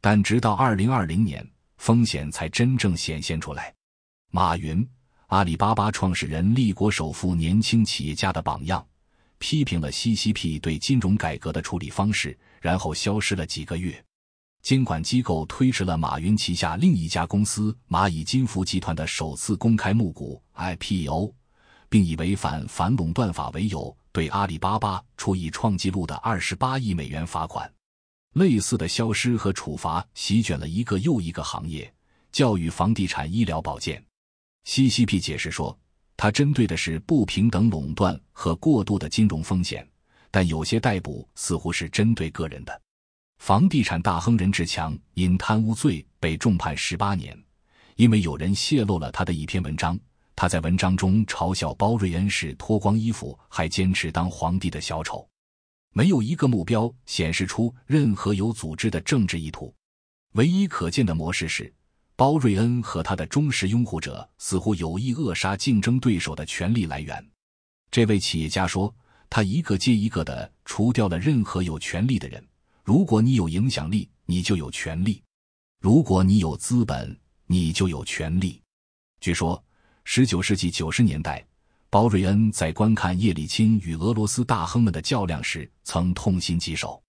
[0.00, 3.74] 但直到二零二零年，风险才真正显现出来。
[4.30, 4.88] 马云，
[5.26, 8.86] 阿里巴巴创始人、立国首富、年轻企业家的榜样，
[9.38, 14.02] 批评了 CCP 对金融改革的处理方式，然后消失了几个月。
[14.62, 21.34] 监管机构推迟了马云旗下另一家公司蚂蚁金服集团的首次公开募股 IPO，
[21.88, 23.94] 并以违反反垄断法为由。
[24.12, 27.72] 对阿里巴巴处以创纪录的二十八亿美元罚款，
[28.34, 31.90] 类似的消失和处罚席卷了一个又一个行业，
[32.30, 34.04] 教育、房地产、医疗保健。
[34.68, 35.76] CCP 解释说，
[36.14, 39.88] 它针对的是不平等垄断和过度的金融风险，
[40.32, 42.82] 但有些逮捕似乎是针对个人的。
[43.38, 47.40] 房地产大亨任志强因贪污罪被重判十八年，
[47.96, 49.98] 因为有人泄露了他的一篇文章。
[50.34, 55.28] 他在文章中嘲笑包瑞恩是脱光衣服还坚持当皇帝的小丑，
[55.92, 59.72] 没有一个目标显示出任何有组织的政治意图。
[60.32, 61.72] 唯一可见的模式是，
[62.16, 67.30] 包瑞恩和他的忠实拥护者似乎有意扼杀竞争对手的权力来源。
[67.90, 68.92] 这位企业家说
[69.34, 72.46] ：“他一个接一个的除掉了任何有权力的人。
[72.84, 75.22] 如果你有影响力，你就有权利；
[75.80, 78.60] 如果你有资本，你就有权利。”
[79.20, 79.64] 据说。
[80.04, 81.42] 十九世纪九十年代，
[81.88, 87.02] 包瑞恩在观看叶利钦与俄罗斯大亨们的较量时，曾痛心疾首。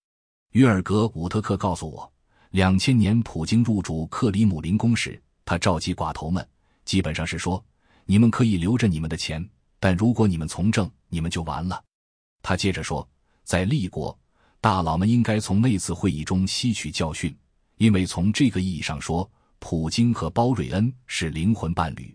[0.52, 2.10] 约尔格伍特克告诉我，
[2.52, 6.48] 两千年普京入主克里姆林宫时，他召集寡头们，
[6.86, 7.62] 基本上是说
[8.06, 9.46] ：“你们可以留着你们的钱，
[9.78, 11.84] 但如果你们从政，你们就完了。”
[12.44, 13.08] 他接着说，
[13.42, 14.16] 在立国，
[14.60, 17.34] 大佬们应该从那次会议中吸取教训，
[17.78, 19.28] 因为从这个意义上说，
[19.58, 22.14] 普京和包瑞恩是灵魂伴侣。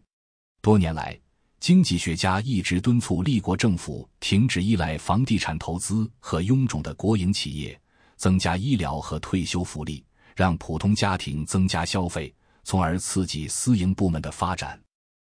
[0.62, 1.20] 多年来，
[1.60, 7.82] 经济学家一直敦促立国政府停止依赖房地产投资和臃肿的国营企业，
[8.16, 12.32] 增加医疗和退休福利，让普通家庭增加消费，
[12.64, 14.80] 从而刺激私营部门的发展。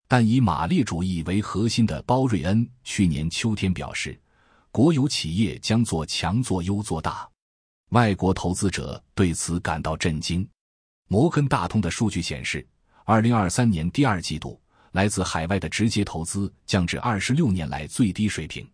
[0.07, 4.17] 但以马列主义为核心的包瑞恩去年秋天表示，
[4.75, 7.31] 国有企业将做强做优做大。
[7.91, 10.45] 外国投资者对此感到震惊。
[11.07, 12.67] 摩根大通的数据显示，
[13.05, 14.61] 二零二三年第二季度，
[14.91, 18.69] 来自海外的直接投资降至二十六年来最低水平。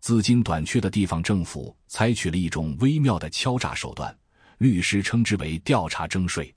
[0.00, 4.16] 资金短缺的地方政府采取了一种微妙的敲诈手段，
[4.56, 6.54] 律师称之为调查征税。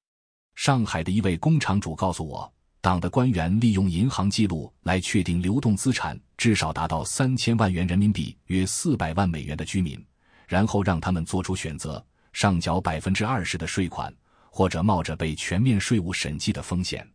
[0.56, 2.50] 上海的一位工厂主告诉我，
[2.88, 10.02] 党的官员利用银行记录来确定流动资产至少达到三千万元人民币（约四百万美元）的居民，
[10.48, 14.10] 然后让他们做出选择：上缴百分之二十的税款。
[14.50, 17.06] 或者冒着被全面税务审计的风险。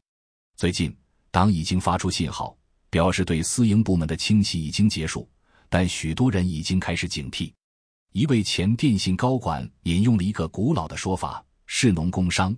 [0.58, 0.94] 最近，
[1.30, 2.54] 党已经发出信号，
[2.90, 5.26] 表示对私营部门的清洗已经结束，
[5.70, 7.50] 但许多人已经开始警惕。
[8.12, 12.54] 一位前电信高管引用了一个古老的说法：“士农工商。”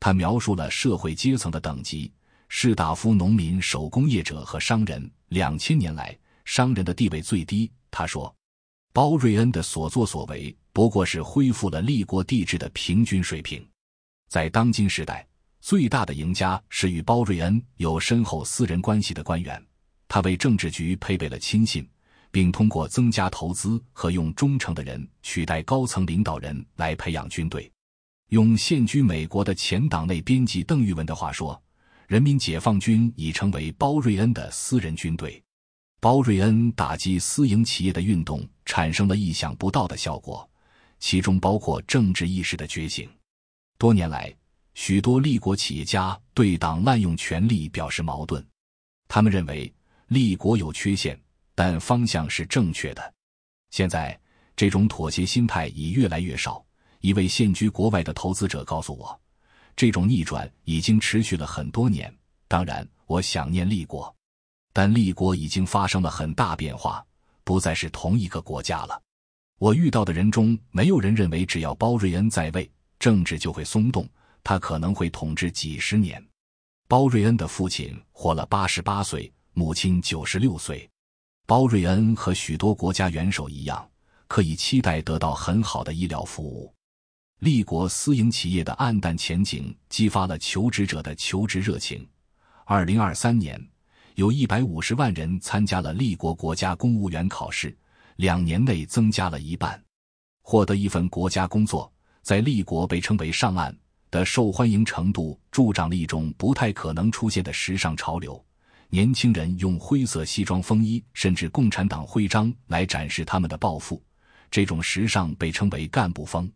[0.00, 2.12] 他描述了社会阶层的等级：
[2.48, 5.10] 士大夫、农民、手工业者和商人。
[5.28, 7.70] 两千年来，商人的地位最低。
[7.90, 8.32] 他说
[8.94, 13.66] ：“包瑞恩的所作所为不过是恢复了立国帝制的平均水平。”
[14.30, 15.26] 在当今时代，
[15.60, 19.60] 最大的赢家是与包瑞恩有深厚私人关系的官员。
[20.06, 21.88] 他为政治局配备了亲信，
[22.30, 27.68] 并通过增加投资和用忠诚的人取代高层领导人来培养军队。
[28.28, 31.60] 用现居美国的前党内编辑邓玉文的话说
[32.06, 35.42] ：“人民解放军已成为包瑞恩的私人军队。”
[35.98, 40.48] 包瑞恩打击私营企业的运动产生了意想不到的效果，
[41.00, 43.08] 其中包括政治意识的觉醒。
[43.78, 44.32] 多年来，
[44.74, 48.46] 许多立国企业家对党滥用权力表示矛盾。
[49.08, 49.72] 他们认为
[50.08, 51.18] 立国有缺陷，
[51.54, 53.14] 但方向是正确的。
[53.70, 54.16] 现在，
[54.54, 56.64] 这种妥协心态已越来越少。
[57.00, 59.18] 一位现居国外的投资者告诉我，
[59.76, 62.12] 这种逆转已经持续了很多年。
[62.48, 64.12] 当然，我想念立国，
[64.72, 67.04] 但立国已经发生了很大变化，
[67.44, 69.00] 不再是同一个国家了。
[69.58, 72.70] 我遇到的人中，没有人认为只要包瑞恩在位。
[72.98, 74.08] 政治就会松动，
[74.42, 76.24] 他可能会统治几十年。
[76.88, 80.88] 包瑞恩的父亲活了八十八岁，母亲九十六岁。
[81.46, 83.86] 包瑞恩和许多国家元首一样，
[84.28, 86.72] 可以期待得到很好的医疗服务。
[87.40, 92.06] 立国私营企业的黯淡前景激发了求职者的求职热情。
[92.64, 93.62] 二零二三年，
[94.14, 97.76] 有一百五十万人参加了立国国家公务员考试，
[98.16, 99.80] 两年内增加了一半。
[100.40, 101.92] 获得一份国家工作。
[102.22, 103.72] 在立国被称为“上岸”
[104.10, 108.44] 的受欢迎程度，助长了一种不太可能出现的时尚潮流。
[108.88, 114.02] 年轻人用灰色西装、风衣，甚至共产党徽章来展示他们的抱负。
[114.50, 116.50] 这种时尚被称为“干部风”。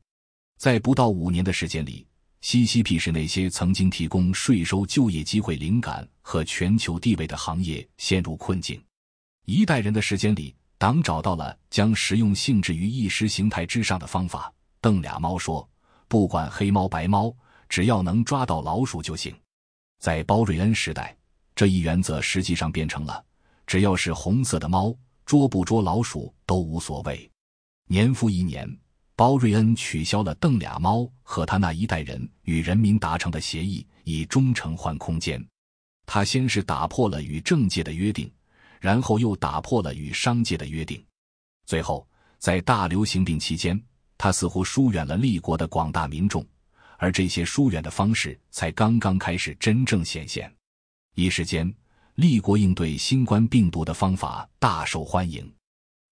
[0.61, 2.07] 在不到五年的时间里，
[2.43, 8.79] 西西皮是那些曾经提供税收、就业机会、灵感和全球地位的行业陷入困境。
[9.47, 14.53] 一代人的时间里，党找到了将实用性置于意识形态之上的方法。
[14.83, 15.67] 邓俩猫说
[16.09, 17.35] ：“不管黑猫白猫，
[17.67, 19.35] 只要能抓到老鼠就行。”
[19.99, 21.17] 在包瑞恩时代，
[21.55, 23.25] 这一原则实际上变成了：
[23.67, 24.95] 只要是红色的猫，
[25.25, 27.31] 捉不捉老鼠都无所谓。
[27.87, 28.71] 年复一年，
[29.21, 35.47] 包瑞恩取消了邓俩猫和他那一代人与人民达成的协议，以忠诚换空间。
[36.07, 38.33] 他先是打破了与政界的约定，
[38.81, 41.05] 然后又打破了与商界的约定，
[41.67, 43.79] 最后在大流行病期间。
[44.17, 46.43] 他似乎疏远了立国的广大民众，
[46.97, 50.51] 而这些疏远的方式才刚刚开始真正显现。
[51.15, 51.71] 一时间，
[52.15, 55.47] 立国应对新冠病毒的方法大受欢迎。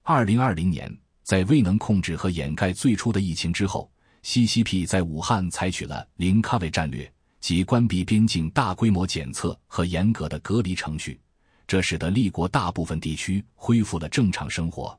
[0.03, 0.94] 二零二零年，
[1.28, 11.20] 在未能控制和掩盖最初的疫情之后，西西 p 在武汉采取了零咖位战略，即关闭边境、大规模检测和严格的隔离程序，
[11.66, 14.98] 这使得立国大部分地区恢复了正常生活。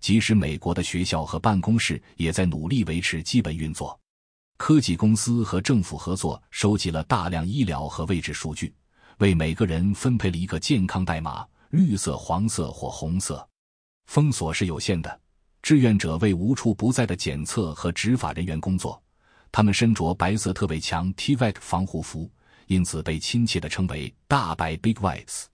[0.00, 3.96] 即使美国的学校和办公室也在努力维持基本运作，
[4.56, 8.74] 科技公司和政府合作收集了大量医疗和位置数据，
[9.18, 13.48] 为每个人分配了一个健康代码：绿色、黄色或红色。
[14.06, 15.20] 封锁是有限的，
[15.68, 19.02] 志愿者为无处不在的检测和执法人员工作，
[19.52, 22.32] 他们身着白色特别强 T-VEC 防护服，
[22.68, 25.44] 因此被亲切地称为“大白 Big Whites”。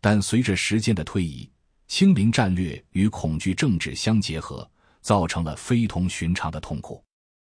[0.00, 1.46] 但随着时间的推移，
[1.88, 4.66] 清零战略与恐惧政治相结合，
[5.02, 7.04] 造成了非同寻常的痛苦。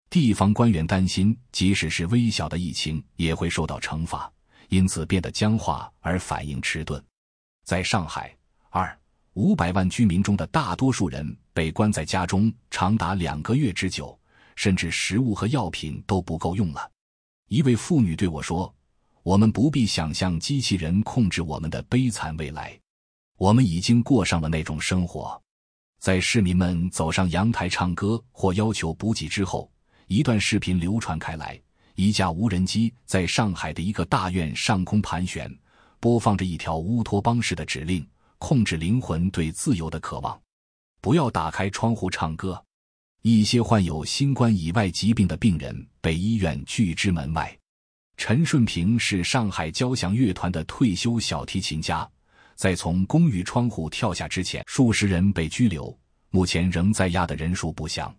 [0.09, 4.33] 地方官员担心，即使是微小的疫情也会受到惩罚，
[4.71, 7.05] 因此变得僵化而反应迟钝。
[7.67, 8.35] 在上海，
[8.71, 8.99] 二
[9.35, 14.19] 五百万居民中的大多数人被关在家中长达两个月之久，
[14.57, 16.91] 甚至食物和药品都不够用了。
[17.49, 18.75] 一位妇女对我说
[19.23, 22.79] ：“我们不必想象机器人控制我们的悲惨未来。”
[23.39, 25.41] 我们已经过上了那种生活。
[26.01, 29.71] 在市民们走上阳台唱歌或要求补给之后，
[30.09, 31.61] 一段视频流传开来。
[31.95, 35.53] 一架无人机在上海的一个大院上空盘旋，
[35.99, 38.07] 播放着一条乌托邦式的指令，
[38.39, 40.41] 控制灵魂对自由的渴望。
[41.01, 42.63] 不要打开窗户唱歌。
[43.23, 47.57] 一些患有新冠以外疾病的病人被医院拒之门外。
[48.17, 52.09] 陈顺平是上海交响乐团的退休小提琴家，
[52.55, 55.97] 在从公寓窗户跳下之前，数十人被拘留，
[56.31, 58.13] 目前仍在押的人数不详。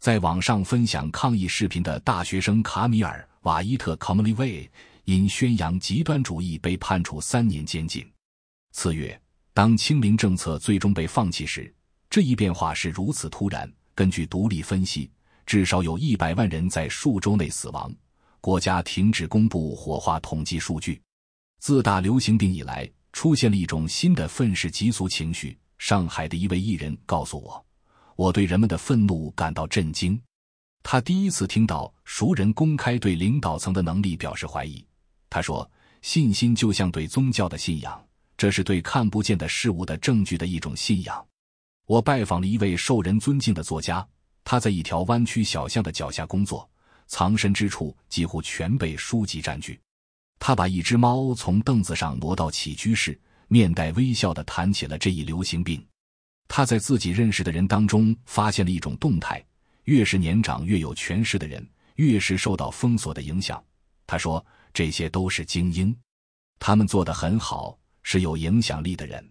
[0.00, 4.70] 在网上分享抗议视频的大学生卡米尔·瓦伊特 c o m l y Way）
[5.04, 8.04] 因宣扬极端主义被判处三年监禁。
[8.72, 9.20] 次月，
[9.54, 11.72] 当清零政策最终被放弃时，
[12.08, 13.70] 这一变化是如此突然。
[13.94, 15.10] 根据独立分析，
[15.44, 17.94] 至少有一百万人在数周内死亡。
[18.40, 21.00] 国家停止公布火化统计数据。
[21.60, 25.56] 自大流行病以来，出现了一种新的愤世嫉俗情绪。
[25.78, 27.64] 上海的一位艺人告诉我。
[28.16, 30.20] 我对人们的愤怒感到震惊。
[30.82, 34.84] 他第一次听到熟人公开对领导层的能力表示怀疑。
[35.28, 35.70] 他说
[36.02, 38.02] ：“信心就像对宗教的信仰，
[38.42, 41.24] 这是对看不见的事物的证据的一种信仰。”
[41.86, 44.04] 我拜访了一位受人尊敬的作家，
[44.42, 46.68] 他在一条弯曲小巷的脚下工作，
[47.06, 49.80] 藏身之处几乎全被书籍占据。
[50.40, 53.16] 他把一只猫从凳子上挪到起居室，
[53.46, 55.80] 面带微笑地谈起了这一流行病。
[56.48, 59.40] 他在自己认识的人当中发现了一种动态：
[59.84, 61.64] 越是年长、越有权势的人，
[61.94, 63.62] 越是受到封锁的影响。
[64.04, 65.96] 他说：“这些都是精英，
[66.58, 69.26] 他们做得很好，是有影响力的人，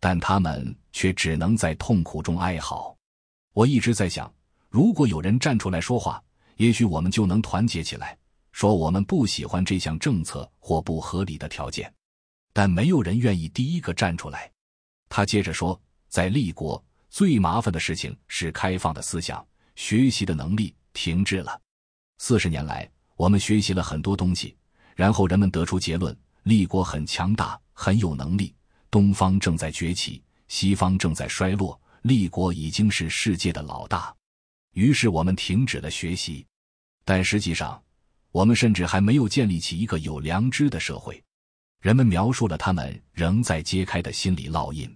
[0.00, 2.96] 但他们却只能在痛苦中哀嚎。”
[3.54, 4.32] 我一直在想，
[4.68, 6.22] 如果有人站出来说话，
[6.56, 8.16] 也许我们就能团结起来，
[8.52, 11.92] 说我们不喜欢这项政策或不合理的条件。
[12.52, 14.50] 但没有人愿意第一个站出来。
[15.08, 15.80] 他接着说。
[16.12, 19.42] 在立国，最麻烦的事情是开放的思想、
[19.76, 21.58] 学习的能力停滞了。
[22.18, 22.86] 四十年来，
[23.16, 24.54] 我们学习了很多东西，
[24.94, 28.54] 然后人们得出结论：立国很强大，很有能力。
[28.92, 34.14] 东方正在崛起，西方正在衰落，立国已经是世界的老大。
[34.74, 36.46] 于是我们停止了学习，
[37.04, 37.82] 但实际上，
[38.30, 41.20] 我们甚至还没有建立起一个有良知的社会。
[41.80, 44.88] 人们描述了他们仍在揭开的心理烙印。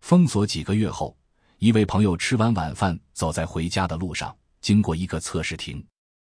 [0.00, 1.14] 封锁几个月后，
[1.58, 5.84] 一位朋友吃完晚饭，走在回家的路上，经过一个测试亭，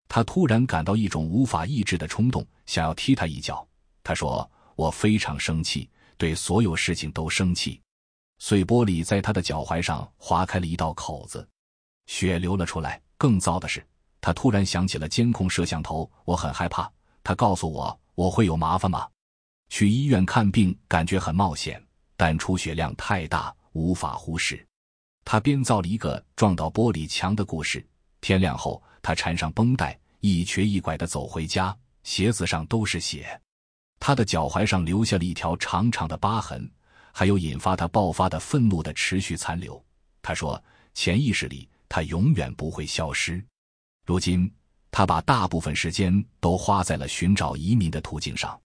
[0.09, 3.64] 他突然感到一种无法抑制的冲动，想要踢他一脚。
[4.03, 7.81] 他说：“我非常生气，对所有事情都生气。”
[8.39, 11.49] 碎玻璃在他的脚踝上划开了一道口子，
[12.07, 13.03] 血流了出来。
[13.18, 13.85] 更糟的是，
[14.20, 16.09] 他突然想起了监控摄像头。
[16.24, 16.89] 我很害怕。
[17.24, 19.09] 他告诉我：“我会有麻烦吗？
[19.70, 21.83] 去医院看病感觉很冒险。”
[22.14, 24.66] 但出血量太大，无法忽视。
[25.24, 27.87] 他编造了一个撞到玻璃墙的故事。
[28.20, 33.41] 天亮后，他缠上绷带，一瘸一拐地走回家，鞋子上都是血。
[33.99, 36.70] 他的脚踝上留下了一条长长的疤痕，
[37.12, 39.82] 还有引发他爆发的愤怒的持续残留。
[40.22, 40.62] 他说
[40.94, 43.44] ：“潜意识里，他永远不会消失。”
[44.07, 44.51] 如今，
[44.90, 48.59] 他把大部分时间都花在了寻找移民的途径上。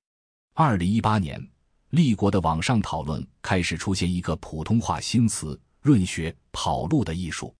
[0.53, 1.45] 二零一八年。
[1.91, 7.53] 立国的网上讨论开始出现一个普通话新词“润学跑路”的艺术。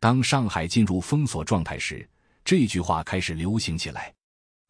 [0.00, 2.04] 当上海进入封锁状态时，
[2.44, 4.12] 这句话开始流行起来。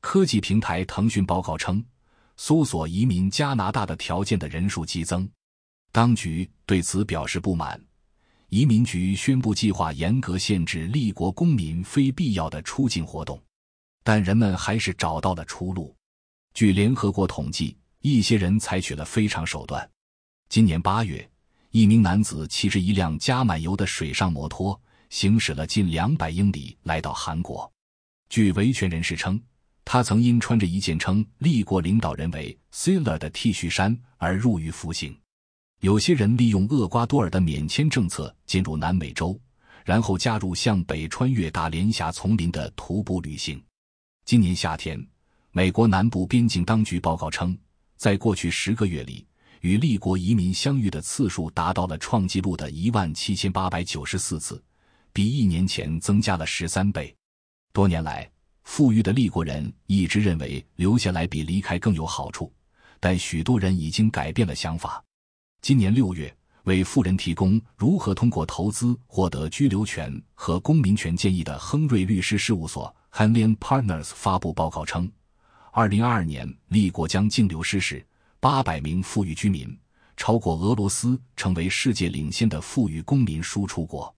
[0.03, 1.82] 科技平台腾讯报告称，
[2.39, 5.28] 搜索移民加拿大的条件的人数激增。
[5.93, 7.78] 当局对此表示不满，
[8.49, 13.39] 移民局宣布计划严格限制立国公民非必要的出境活动。
[14.03, 15.95] 但人们还是找到了出路。
[16.55, 17.76] 据联合国统计。
[18.01, 19.91] 一些人采取了非常手段。
[20.49, 21.28] 今年八月，
[21.72, 24.80] 一名男子骑着一辆加满油的水上摩托，
[25.11, 27.70] 行驶了近两百英里，来到韩国。
[28.28, 29.41] 据维权人士称，
[29.91, 35.18] 他曾因穿着一件称立国领导人为 “Siller” 的 T 恤衫而入狱服刑。
[35.80, 39.41] 有些人利用厄瓜多尔的免签政策进入南美洲，
[39.86, 43.64] 然后加入向北穿越大连峡丛林的徒步旅行。
[44.26, 45.03] 今年夏天，
[45.53, 47.57] 美国南部边境当局报告称。
[47.97, 49.26] 在过去十个月里，
[49.62, 54.62] 与立国移民相遇的次数达到了创纪录的一万七千八百九十四次，
[55.14, 57.16] 比一年前增加了十三倍。
[57.72, 58.30] 多年来，
[58.70, 62.52] 富裕的立国人一直认为留下来比离开更有好处，
[63.00, 65.02] 但许多人已经改变了想法。
[65.62, 66.32] 今年六月，
[66.64, 75.10] 为富人提供如何通过投资获得居留权和公民权建议的亨瑞律师事务所 （Hanlon Partners） 发布报告称。
[75.72, 78.06] 二零二二年，立国将净流失时，
[78.38, 79.76] 八百名富裕居民，
[80.14, 84.14] 超过俄罗斯，成为世界领先的富裕公民输出国。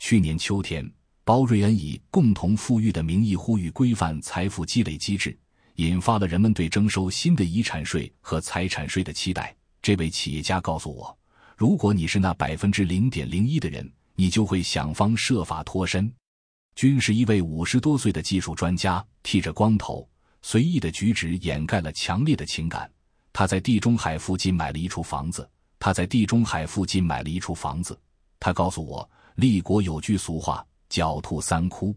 [0.00, 0.92] 去年秋天，
[1.26, 5.34] 包瑞恩以“共同富裕”的名义呼吁规范财富积累机制，
[5.76, 9.56] 引发了人们对征收新的遗产税和财产税的期待。
[9.80, 11.16] 这位企业家告诉我
[11.56, 16.12] ：“如果你是那百分之零点零一的人，你就会想方设法脱身。”
[16.76, 20.06] 君是一位五十多岁的技术专家，剃着光头，
[20.42, 22.90] 随意的举止掩盖了强烈的情感。
[23.32, 25.48] 他在地中海附近买了一处房子。
[25.78, 27.98] 他在地中海附近买了一处房子。
[28.38, 31.96] 他告诉我，立国有句俗话：“狡兔三窟。”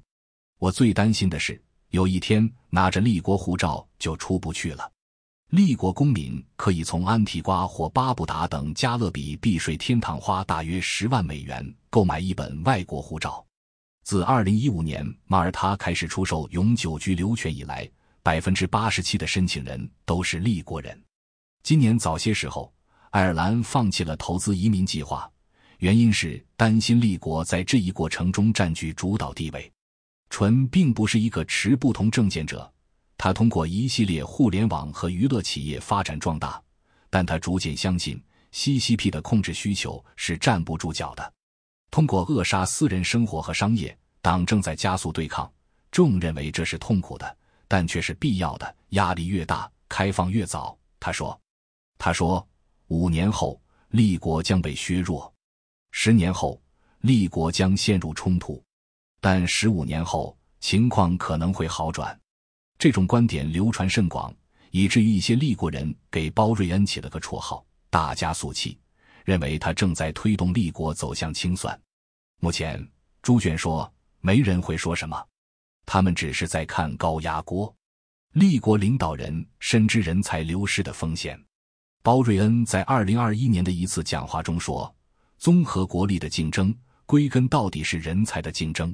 [0.58, 4.92] 我最担心的是，有一天拿着立国护照就出不去了。
[5.52, 13.46] 立国公民可以从安提瓜或巴布达等加勒比避税天堂花大约十万美元购买一本外国护照。
[14.04, 17.90] 自二零一五年马耳他开始出售永久居留权以来，
[18.24, 21.00] 百分之八十七的申请人都是立国人。
[21.62, 22.74] 今年早些时候，
[23.12, 25.30] 爱尔兰放弃了投资移民计划，
[25.78, 29.72] 原因是担心立国在这一过程中占据主导地位。
[30.30, 32.70] 纯并不是一个持不同政见者，
[33.18, 36.62] 他通过一系列互联网和娱乐企业发展壮大，
[37.10, 38.22] 但他逐渐相信
[38.52, 41.34] CCP 的控制需求是站不住脚的。
[41.90, 45.50] 通过扼杀私人生活和商业，党正在加速对抗。
[45.90, 48.76] 众认为这是痛苦的，但却是必要的。
[48.90, 50.78] 压力越大，开放越早。
[51.00, 51.40] 他说
[51.98, 52.46] ：“他说，
[52.88, 53.60] 五年后，
[53.90, 55.32] 立国将被削弱；
[56.00, 56.62] 十年后，
[57.00, 58.64] 立国将陷入冲突；
[59.20, 62.18] 但十五年后，情况可能会好转。”
[62.78, 64.32] 这种观点流传甚广，
[64.70, 68.78] 以至于一些立国人给包瑞恩起了个绰号“大加速器”。
[69.26, 71.78] 认为他正在推动立国走向清算。
[72.42, 72.88] 目前，
[73.24, 73.92] 朱卷说
[74.22, 75.20] 没人会说什么，
[75.88, 77.76] 他们只是在看高压锅。
[78.34, 81.44] 立国领导人深知人才流失的风险。
[82.04, 84.94] 包瑞恩在二零二一年的一次讲话中说
[85.38, 86.76] ：“综合国力的竞争，
[87.06, 88.94] 归根到底是人才的竞争。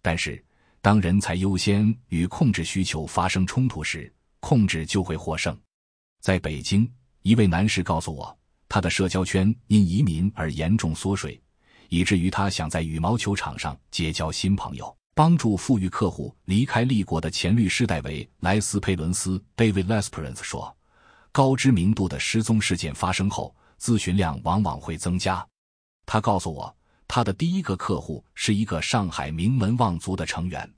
[0.00, 0.42] 但是，
[0.80, 5.56] 当人才优先与控制需求发生冲突时，控制就会获胜。”
[6.20, 6.90] 在北京，
[7.22, 8.36] 一位男士告诉我。
[8.68, 11.38] 他的社交圈因移民而严重缩水，
[11.90, 14.96] 以至于他想在羽毛球场上结交新朋友。
[15.14, 20.74] 帮助富裕客户离开立国的前律师戴维·莱斯佩伦斯 （David Lesperance） 说
[21.30, 25.46] ：“高知名度的失踪事件发生后，咨询量往往会增加。”
[26.04, 26.74] 他告诉我，
[27.08, 30.70] 他的第一个客户是一个上海名门望族的成员。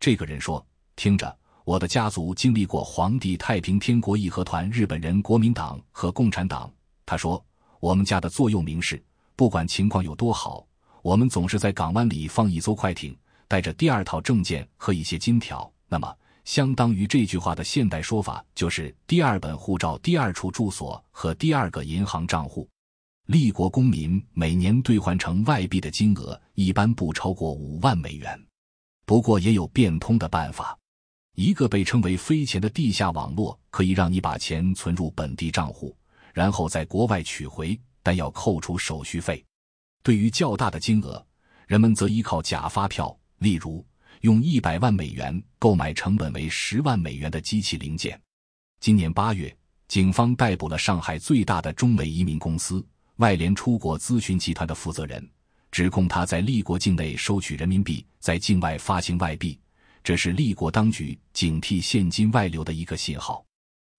[0.00, 0.64] 这个人说
[0.96, 6.72] ：“听着，我的家族经历过皇帝太平天国义和团、日本人国民党和共产党。”
[7.04, 7.44] 他说
[7.80, 9.02] ：“我们家的座右铭是，
[9.34, 10.66] 不管情况有多好，
[11.02, 13.16] 我们总是在港湾里放一艘快艇，
[13.46, 15.70] 带着第二套证件和一些金条。
[15.88, 16.14] 那么，
[16.44, 22.68] 相当于这句话的现代说法就是第二本护照、第二处住所和第二个银行账户。
[23.28, 28.42] 立国公民每年兑换成外币的金额一般不超过五万美元。
[29.04, 30.74] 不过，也有变通的办法。
[31.34, 35.94] 一个被称为‘飞钱’的地下网络，可以让你把钱存入本地账户。”
[36.32, 39.44] 然后在国外取回，但要扣除手续费。
[40.02, 41.22] 对于较大的金额，
[41.66, 43.84] 人们则依靠假发票，例如
[44.22, 48.18] 用一百万美元购买成本为十万美元的机器零件。
[48.80, 49.54] 今年八月，
[49.86, 52.82] 警方逮捕了上海最大的中美移民公司
[53.18, 55.28] 外联出国咨询集团的负责人，
[55.72, 59.58] 指控他在立国境内收取人民币，在境外发行外币。
[60.04, 63.44] 这是立国当局警惕现金外流的一个信号。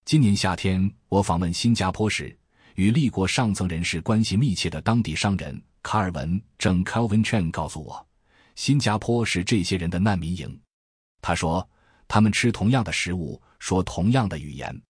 [0.06, 2.34] 今年夏天，我访问新加坡时，
[2.76, 8.06] 与立国上层人士关系密切的当地商人卡尔文·正 （Calvin Chen） 告诉我，
[8.56, 10.58] 新加坡是这些人的难民营。
[11.20, 11.68] 他说，
[12.08, 14.80] 他们吃同样的食物，说同样的语言，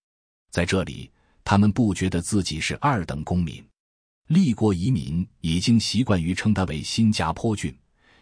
[0.52, 1.10] 在这里，
[1.42, 3.60] 他们不觉得自己是二等公民。
[4.30, 7.76] 立国移民已经习惯于称它为新加坡郡，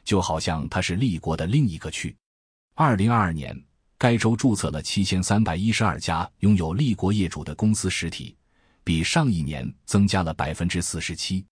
[0.04, 2.16] 就好像它是立国的另一个区。
[2.74, 3.54] 二零二二年。
[3.98, 8.36] 该州注册了七千三百一十二家拥有立国业主的公司实体，
[8.84, 11.44] 比上一年增加了百分之四十七。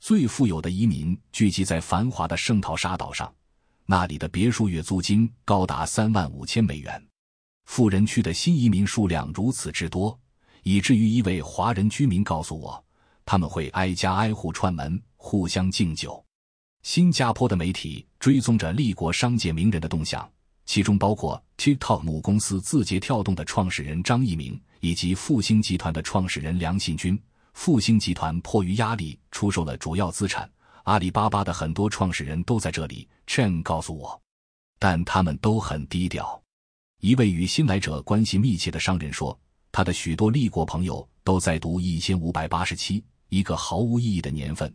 [0.00, 3.32] 最富有的移民聚集在繁华的圣淘沙岛上，
[3.86, 7.02] 那里的别墅月租金高达三万五千美元。
[7.66, 10.18] 富人区的新移民数量如此之多，
[10.64, 12.83] 以至于一位华人居民告诉我，
[13.26, 16.24] 他们会挨家挨户串门，互相敬酒。
[16.82, 20.28] 新加坡的媒体追踪着立国商界名人的动向。
[20.66, 27.20] 其中包括 TikTok 母公司字节跳动的创始人张一鸣，以及复兴集团的创始人梁信军。
[27.52, 30.50] 复兴集团迫于压力出售了主要资产，
[30.84, 33.06] 阿里巴巴的很多创始人都在这里。
[33.26, 34.18] Chen 告诉我，
[34.78, 36.42] 但他们都很低调。
[37.00, 39.38] 一位与新来者关系密切的商人说，
[39.70, 43.04] 他的许多立国朋友都在读一千五百八十七、
[43.34, 44.72] 一个毫无意义的年份。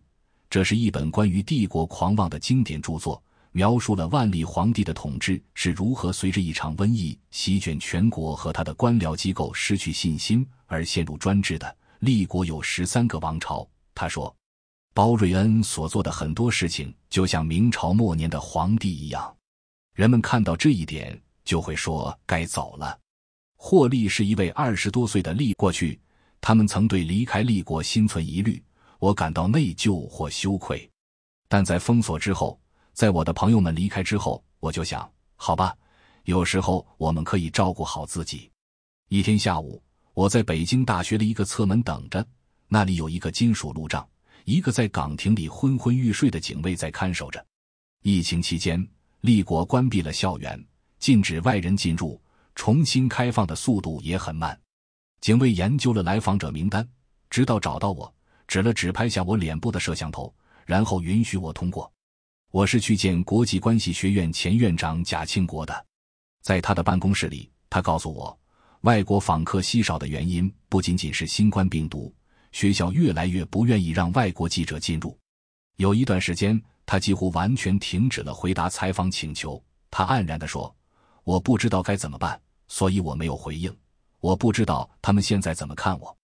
[0.49, 11.77] 这是一本关于帝国狂妄的经典著作，描述了万历皇帝的统治是如何随着一场瘟疫席卷全国和他的官僚机构失去信心而陷入专制的。
[11.99, 14.35] 立国有十三个王朝，他说，
[14.93, 19.35] 包瑞恩所做的很多事情就像明朝末年的皇帝一样。
[19.93, 22.97] 人们看到这一点，就会说该走了。
[23.57, 25.99] 霍利是一位二十多岁的立过去，
[26.41, 28.61] 他们曾对离开立国心存疑虑。
[28.99, 30.89] 我感到内疚或羞愧，
[31.47, 32.59] 但在封锁之后，
[32.91, 35.73] 在我的朋友们离开之后，我就想：好吧，
[36.25, 38.51] 有时候我们可以照顾好自己。
[39.07, 39.81] 一天下午，
[40.13, 42.27] 我在北京大学的一个侧门等着，
[42.67, 44.05] 那里有一个金属路障，
[44.43, 47.43] 一个在岗亭里昏昏欲睡的警卫在看守着。
[48.03, 48.85] 疫情期间，
[49.21, 50.61] 立国关闭了校园，
[50.99, 52.21] 禁止外人进入，
[52.53, 54.59] 重新开放的速度也很慢。
[55.21, 56.87] 警卫研究了来访者名单，
[57.29, 58.13] 直到找到我。
[58.47, 60.33] 指了指拍下我脸部的摄像头，
[60.65, 61.91] 然后允许我通过。
[62.49, 65.85] 我是去见国际关系学院前院长贾庆国的，
[66.41, 68.35] 在他的办公室里，他告诉我，
[68.81, 72.11] 外国访客稀少的原因不仅仅是新冠病毒，
[72.51, 75.15] 学校越来越不愿意让外国记者进入。
[75.75, 79.63] 有一段时间，他几乎完全停止了回答采访请求。
[79.91, 80.75] 他黯然地说
[81.23, 83.71] ：“我不知道该怎么办，所以我没有回应。
[84.19, 86.15] 我不知道他们现在怎么看我。”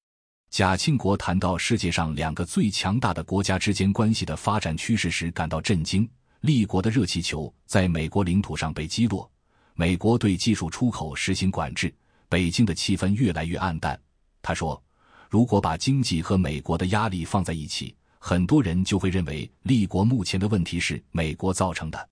[0.49, 6.07] 贾庆国谈到世界上两个最强大的国家之间关系的发展趋势时，感到震惊。
[6.41, 9.29] 立国的热气球在美国领土上被击落，
[9.73, 11.93] 美国对技术出口实行管制，
[12.29, 13.99] 北京的气氛越来越暗淡。
[14.43, 14.81] 他说
[15.27, 22.09] ：“如果把经济和美国的压力放在一起，很多人就会认为立国目前的问题是美国造成的。”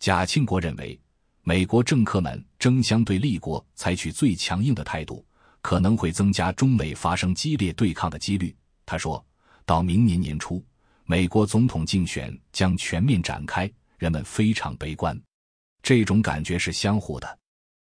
[0.00, 1.00] 贾庆国认为，
[1.48, 5.24] 美国政客们争相对立国采取最强硬的态度。
[5.62, 8.54] 可能会增加中美发生激烈对抗的几率。
[8.84, 9.24] 他说
[9.64, 10.62] 到明年年初，
[11.06, 15.18] 美国总统竞选将全面展开，人们非常悲观。
[15.82, 17.38] 这种感觉是相互的。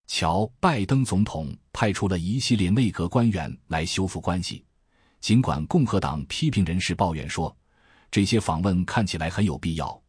[0.07, 4.63] 瞧，拜登总统派出了一系列内阁官员来修复关系，
[5.19, 7.53] 尽管共和党批评人士抱怨说，
[8.09, 10.01] 这些访问看起来很有必要。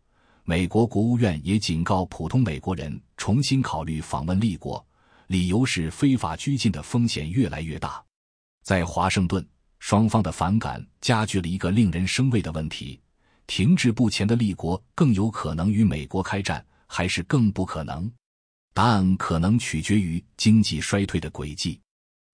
[0.44, 4.82] 美国国务院也警告普通美国人重新考虑访问立国。
[5.26, 8.02] 理由是非法拘禁的风险越来越大，
[8.62, 9.46] 在华盛顿，
[9.78, 12.98] 双方的反感加剧了一个令人生畏的问题：
[13.46, 18.10] 停滞不前的立国更有可能与美国开战，还是更不可能？
[18.72, 21.78] 答案可能取决于经济衰退的轨迹。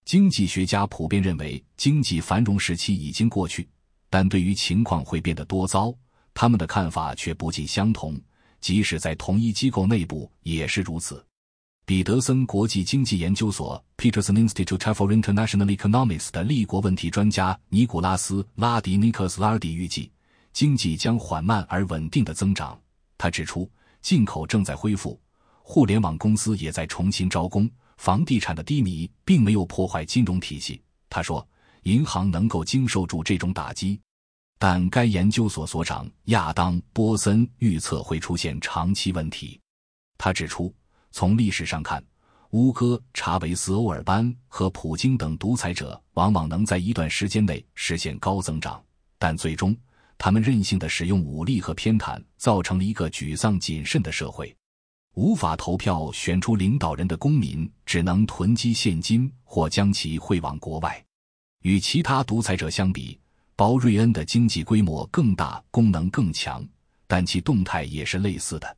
[0.05, 3.69] 经济学家普遍认为，经济繁荣时期已经过去，
[4.09, 5.93] 但对于情况会变得多糟，
[6.33, 8.19] 他们的看法却不尽相同，
[8.67, 11.25] 即使在同一机构内部也是如此。
[11.85, 20.11] 彼得森国际经济研究所 （Peterson Institute for International Economics） 的立国问题专家尼古拉斯·拉迪尼克斯拉尔迪预计，
[20.53, 22.77] 经济将缓慢而稳定的增长。
[23.17, 23.71] 他指出，
[24.03, 25.17] 进口正在恢复，
[25.63, 30.83] 互联网公司也在重新招工，房地产的低迷并没有破坏金融体系。
[31.09, 31.49] 他说，
[31.85, 34.01] 银行能够经受住这种打击，
[34.59, 39.61] 但该研究所所长亚当·波森预测会出现长期问题。
[40.19, 40.75] 他指出。
[41.13, 42.05] 从历史上看，
[42.51, 48.85] 乌戈、查韦斯、欧尔班和普京等独裁者往往能在一段时间内实现高增长，
[49.19, 49.75] 但最终
[50.19, 54.55] 他们任性的使用武力和偏袒，造成了一个沮丧谨慎的社会。
[55.15, 61.03] 无法投票选出领导人的公民只能囤积现金或将其汇往国外。
[61.63, 63.19] 与其他独裁者相比，
[63.57, 66.65] 包瑞恩的经济规模更大，功能更强，
[67.07, 68.77] 但其动态也是类似的。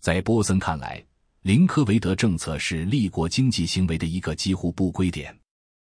[0.00, 1.04] 在波森看来。
[1.42, 5.32] 林科维德政策是立国经济行为的一个几乎不归点，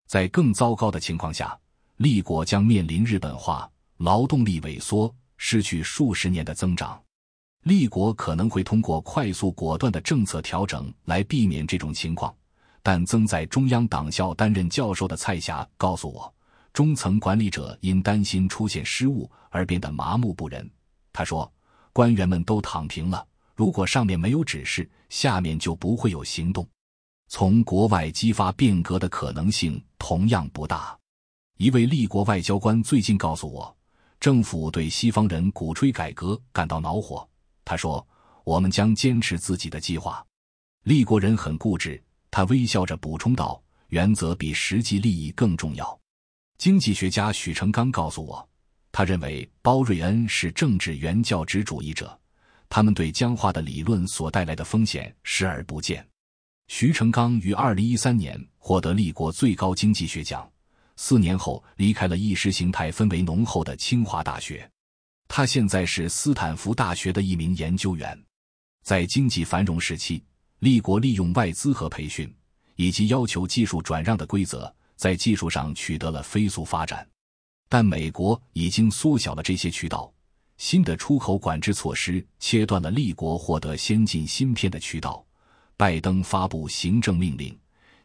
[0.06, 1.58] 在更糟糕的情况下，
[1.96, 7.02] 立国将面临日本化、劳动力萎缩、失去数十年的增长。
[7.64, 12.36] 立国可能会通过快速果断的政策调整来避免这种情况，
[12.84, 16.35] 但曾在中央党校担任教授的蔡霞告诉我，
[16.76, 20.70] 中层管理者因担心出现失误而变得麻木不仁。
[21.14, 21.50] 他说
[21.94, 26.68] ：“官员们都躺平了。”如果上面没有指示，下面就不会有行动。
[27.30, 30.94] 从国外激发变革的可能性同样不大。
[31.56, 33.74] 一位立国外交官最近告诉我，
[34.20, 37.26] 政府对西方人鼓吹改革感到恼火。
[37.64, 38.06] 他说
[38.44, 40.22] ：“我们将坚持自己的计划。”
[40.84, 45.98] 立国人很固执，他微笑着补充道：“原则比实际利益更重要。”
[46.58, 48.48] 经济学家许成刚告诉我，
[48.92, 52.18] 他认为包瑞恩是政治原教旨主义者。
[52.68, 56.06] 他们对僵化的理论所带来的风险视而不见。
[56.68, 60.50] 徐成刚于二零一三年获得立国最高经济学奖，
[60.96, 64.68] 四年后离开了意识形态氛围浓厚的清华大学。
[65.28, 68.20] 他现在是斯坦福大学的一名研究员。
[68.84, 70.24] 在经济繁荣时期，
[70.60, 72.34] 立国利用外资和培训，
[72.76, 77.08] 以及要求技术转让的规则，在技术上取得了飞速发展。
[77.68, 80.14] 但美国已经缩小了这些渠道，
[80.58, 85.26] 新的出口管制措施切断了立国获得先进芯片的渠道。
[85.78, 87.58] 拜登发布行政命令，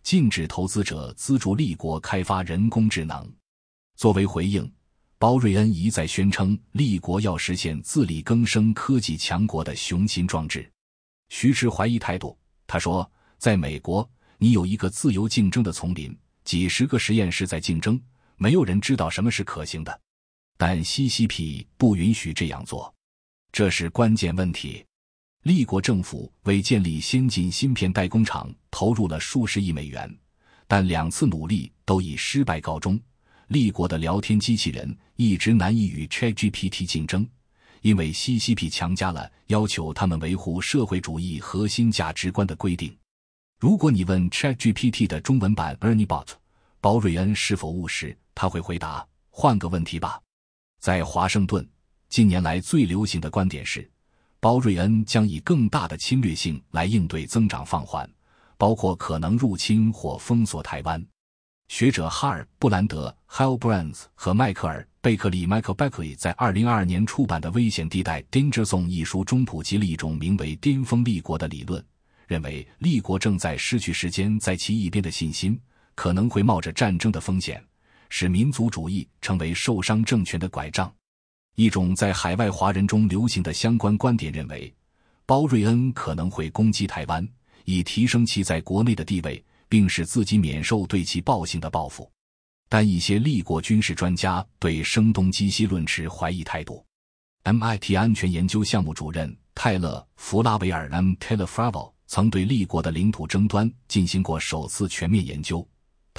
[0.03, 3.33] 禁止投资者资助立国开发人工智能。
[3.97, 4.69] 作为回应，
[5.19, 10.69] 包瑞恩一再宣称立国要实现自力更生科技强国的雄心壮志。
[11.29, 12.37] 徐持怀疑态度，
[12.67, 16.19] 他说：“在美国，你有一个自由竞争的丛林，
[16.51, 18.01] 几十个实验室在竞争。”
[18.43, 20.01] 没有人知道什么是可行的，
[20.57, 22.93] 但西西皮不允许这样做，
[23.53, 24.85] 这是关键问题。
[25.45, 30.13] 立国政府为建立先进芯片代工厂投入了数十亿美元，
[30.67, 32.99] 但两次努力都以失败告终。
[33.47, 37.25] 立国的聊天机器人一直难以与 ChatGPT 竞争，
[37.83, 42.97] 因为西西皮强加了要求他们维护社会主义核心价值观的规定。
[43.61, 46.29] 如果你问 ChatGPT 的中文版 ErnieBot，
[46.81, 48.17] 包瑞恩是否务实？
[48.35, 50.19] 他会回答：“换个问题吧。”
[50.81, 51.69] 在华盛顿，
[52.09, 53.89] 近年来最流行的观点是，
[54.41, 58.11] 包瑞恩将以更大的侵略性来应对增长放缓，
[58.57, 61.07] 包括可能入侵或封锁台湾。
[61.69, 71.85] 学者哈尔·布兰德 （Hal Brands） 和迈克尔·贝克利 （Michael Beckley） 在二零二二年出版的《危险地带 （Danger Zone）》一书中普及了一种名为“巅峰立国”的理论，
[72.27, 75.61] 认为立国正在失去时间在其一边的信心，
[76.01, 77.63] 可能会冒着战争的风险。
[78.09, 80.91] 使民族主义成为受伤政权的拐杖。
[81.57, 84.75] 一种在海外华人中流行的相关观点认为，
[85.27, 87.29] 包瑞恩可能会攻击台湾，
[87.67, 92.11] 以提升其在国内的地位，并使自己免受对其暴行的报复。
[92.71, 96.83] 但一些立国军事专家对声东击西论持怀疑态度。
[97.45, 101.13] MIT 安全研究项目主任泰勒·弗拉维尔 （M.
[101.21, 105.67] Taylor Fravel） 曾对立国的领土争端进行过首次全面研究。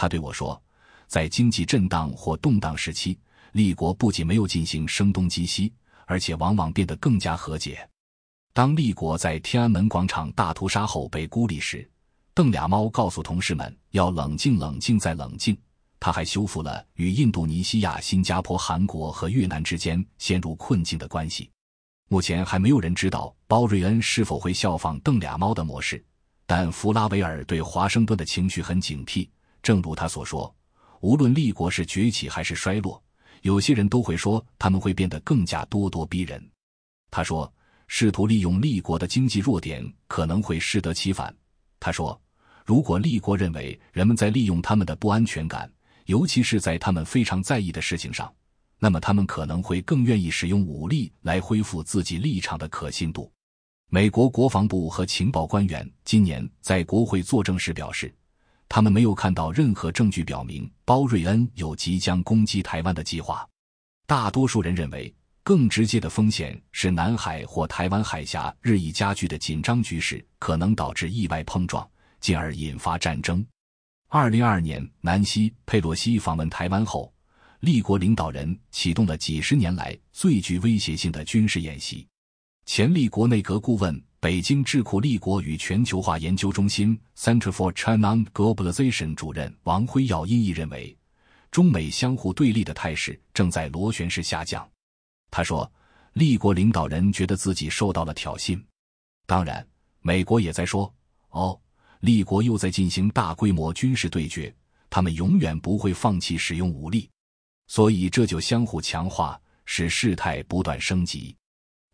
[0.01, 0.59] 他对我说。
[1.05, 3.19] 在经济震荡或动荡时期，
[3.51, 5.71] 立国不仅没有进行声东击西，
[6.07, 7.87] 而且往往变得更加和解。
[8.51, 11.87] 当立国在天安门广场大屠杀后被孤立时，
[12.33, 15.55] 邓俩猫告诉同事们要冷静、冷静再冷静。
[15.99, 21.47] 他还修复了与印度尼西亚、新加坡、韩国和越南之间陷入困境的关系。
[22.09, 26.03] 目前还没有人知道包瑞恩是否会效仿邓俩猫的模式，
[26.47, 29.29] 但弗拉维尔对华盛顿的情绪很警惕，
[29.61, 30.53] 正如他所说。
[31.01, 33.01] 无论立国是崛起还是衰落，
[33.41, 36.47] 有些人都会说他们会变得更加咄咄逼人。
[37.09, 37.51] 他说，
[37.87, 41.35] 试图利用立国的经济弱点可能会适得其反。
[41.79, 42.21] 他说，
[42.63, 45.67] 如果立国认为人们在利用他们的不安全感，
[46.05, 48.31] 尤其是在他们非常在意的事情上，
[48.77, 53.31] 那么他们可能会更愿意使用武力来恢复自己立场的可信度。
[53.89, 58.13] 美国国防部和情报官员今年在国会作证时表示。
[58.73, 63.45] 他们没有看到任何证据表明包瑞恩有即将攻击台湾的计划。
[64.07, 65.13] 大多数人认为，
[65.43, 71.85] 更直接的风险是南海或台湾海峡日益加剧的紧张局势可能导致意外碰撞，
[72.21, 73.45] 进而引发战争。
[74.07, 77.13] 二零二二年，南希·佩洛西访问台湾后，
[77.59, 82.07] 立国领导人启动了几十年来最具威胁性的军事演习。
[82.65, 84.01] 前立国内阁顾问。
[84.21, 90.95] 北京智库立国与全球化研究中心 （Center for China Globalization） 主任王辉耀因意认为，
[91.49, 94.69] 中美相互对立的态势正在螺旋式下降。
[95.31, 95.69] 他说
[96.13, 98.63] ：“立国领导人觉得自己受到了挑衅，
[99.25, 99.67] 当然，
[100.01, 100.93] 美国也在说
[101.31, 101.59] ：‘哦，
[102.01, 104.53] 立国又在进行大规模军事对决，
[104.87, 107.09] 他们永远不会放弃使用武力。’
[107.65, 111.35] 所以这就相互强化，使事态不断升级。”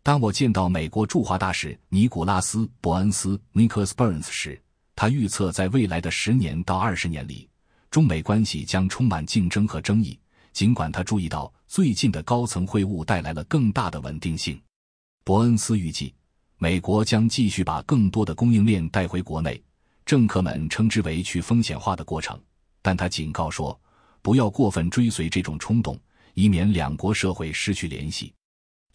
[0.08, 4.58] 当我见到美国驻华大使尼古拉斯·伯恩斯 （Nicholas Burns） 时，
[4.96, 7.46] 他预测在未来的十年到二十年里，
[7.90, 10.18] 中美关系将充满竞争和争议。
[10.54, 14.58] 尽管他注意到最近的高层会晤带来了更大的稳定性，
[15.24, 16.14] 伯恩斯预计
[16.56, 19.62] 美国将继续把更多的供应链带回国内。
[20.06, 22.40] 政客们称之为去风险化的过程，
[22.80, 23.78] 但他警告说，
[24.22, 26.00] 不要过分追随这种冲动，
[26.32, 28.32] 以免两国社会失去联系。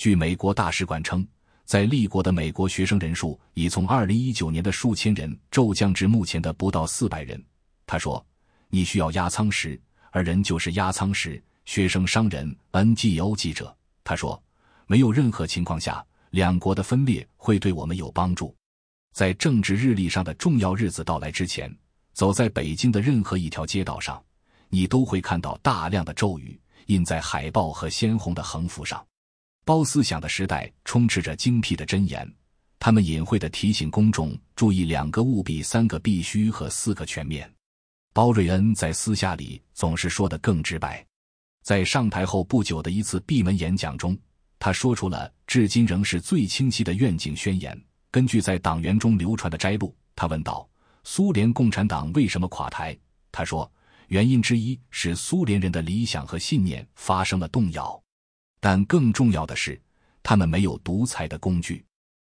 [0.03, 1.25] 据美国大使馆称，
[1.63, 7.41] 在立国的美国学生人数已从2019年的数千人骤降至目前的不到400人。
[7.85, 8.21] 他说
[8.67, 9.79] ：“你需要压舱石，
[10.11, 13.73] 而人就是压舱石。”学生商人 NGO 记者
[14.03, 14.43] 他说
[14.87, 18.53] ：“没有任何情况下，两国的分裂会对我们有帮助。
[19.13, 21.73] 在政治日历上的重要日子到来之前，
[22.11, 24.21] 走在北京的任何一条街道上，
[24.67, 29.01] 你都会看到大量的咒语印在海报和鲜红的横幅上。
[29.65, 32.29] 包思想的时代充斥着精辟的箴言，
[32.79, 37.49] 他们隐晦地提醒公众注意两个务必、三个必须和四个全面。
[38.13, 41.05] 包瑞恩在私下里总是说得更直白。
[41.63, 44.17] 在上台后不久的一次闭门演讲中，
[44.59, 47.81] 他说出了至今仍是最清晰的愿景宣言。
[48.11, 50.69] 根据在党员中流传的摘录，他问道
[51.05, 52.95] ：“苏联共产党为什么垮台？”
[53.31, 53.71] 他说
[54.09, 57.97] ：“原因之一是苏联人的理想和信念发生了动摇。”
[58.63, 59.77] 但更重要的是，
[60.23, 61.83] 他们没有独裁的工具。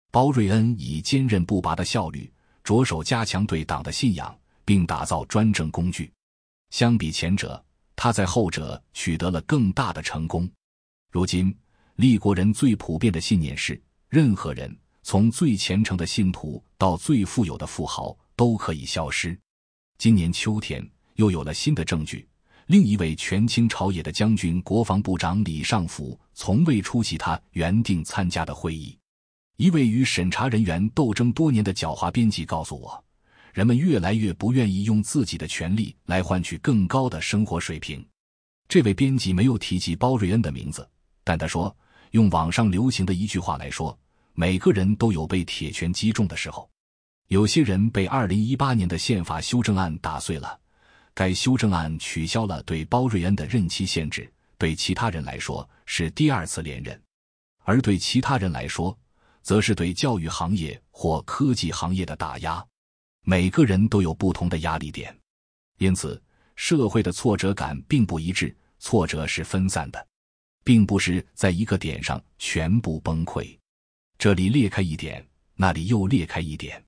[0.09, 6.11] 包瑞恩以坚韧不拔的效率，着手加强对党的信仰，并打造专政工具。
[6.71, 7.63] 相比前者，
[7.95, 10.49] 他在后者取得了更大的成功。
[11.11, 11.55] 如今，
[11.97, 19.39] 立国人最普遍的信念是：任何人，从最虔诚的信徒到最富有的富豪，都可以消失。
[19.99, 22.27] 今年秋天，又有了新的证据。
[22.67, 28.97] 另一位权倾朝野的将军、国防部长李尚福从未出席他原定参加的会议。
[29.57, 33.03] 一位与审查人员斗争多年的狡猾编辑告诉我，
[33.53, 38.03] 人们越来越不愿意用自己的权利来换取更高的生活水平。
[38.67, 40.89] 这位编辑没有提及包瑞恩的名字，
[41.23, 41.73] 但他说，
[42.11, 43.95] 用网上流行的一句话来说，
[44.33, 46.67] 每个人都有被铁拳击中的时候。
[47.27, 50.59] 有些人被2018年的宪法修正案打碎了。
[51.15, 57.01] 该修正案取消了对包瑞恩的任期限制，对其他人来说是第二次连任，
[57.63, 58.95] 而对其他人来说，
[59.41, 62.63] 则是对教育行业或科技行业的打压。
[63.23, 65.17] 每个人都有不同的压力点，
[65.77, 66.21] 因此
[66.57, 70.07] 社会的挫折感并不一致，挫折是分散的，
[70.65, 73.57] 并不是在一个点上全部崩溃。
[74.17, 76.83] 这里裂开一点，那里又裂开一点。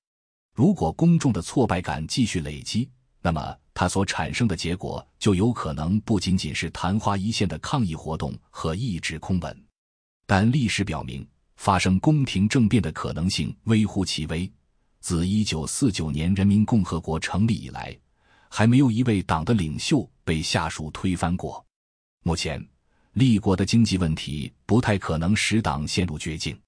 [0.54, 3.58] 如果公众的挫败感继续累积，那么。
[3.80, 9.64] 它所产生的结果就有可能不仅仅是昙花一现的抗议活动和一纸空文，
[10.26, 11.24] 但历史表明，
[11.58, 14.52] 发生宫廷政变的可能性微乎其微。
[15.00, 17.96] 自一九四九年人民共和国成立以来，
[18.50, 21.64] 还没有一位党的领袖被下属推翻过。
[22.24, 22.68] 目前，
[23.14, 26.60] 立国的经济问题不太可能使党陷入绝境。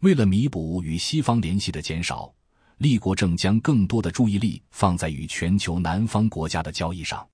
[0.00, 2.32] 为了弥补与西方联系的减少。
[2.78, 7.26] 立国正将更多的注意力放在与全球南方国家的交易上。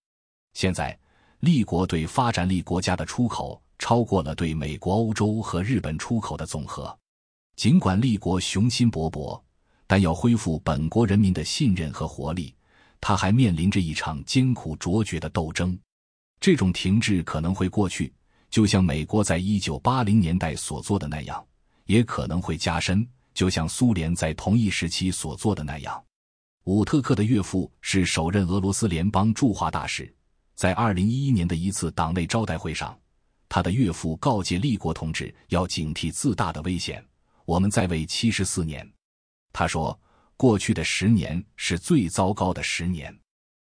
[0.55, 0.97] 现在，
[1.41, 6.97] 立国对发展力国家的出口超过了对美国、欧洲和日本出口的总和。
[7.57, 9.41] 尽管立国雄心勃勃，
[9.87, 12.55] 但要恢复本国人民的信任和活力，
[13.01, 15.77] 他还面临着一场艰苦卓绝的斗争。
[16.39, 18.13] 这种停滞可能会过去，
[18.49, 21.45] 就像美国在一九八零年代所做的那样，
[21.87, 23.07] 也可能会加深。
[23.35, 26.05] 就像苏联在同一时期所做的那样，
[26.65, 30.15] 伍特克的岳父是首任俄罗斯联邦驻华大使。
[30.55, 32.97] 在二零一一年的一次党内招待会上，
[33.49, 37.05] 他的岳父告诫立国同志要警惕自大的危险。
[37.45, 38.89] 我们在位七十四年，
[39.53, 39.99] 他说，
[40.37, 43.19] 过去的十年是最糟糕的十年。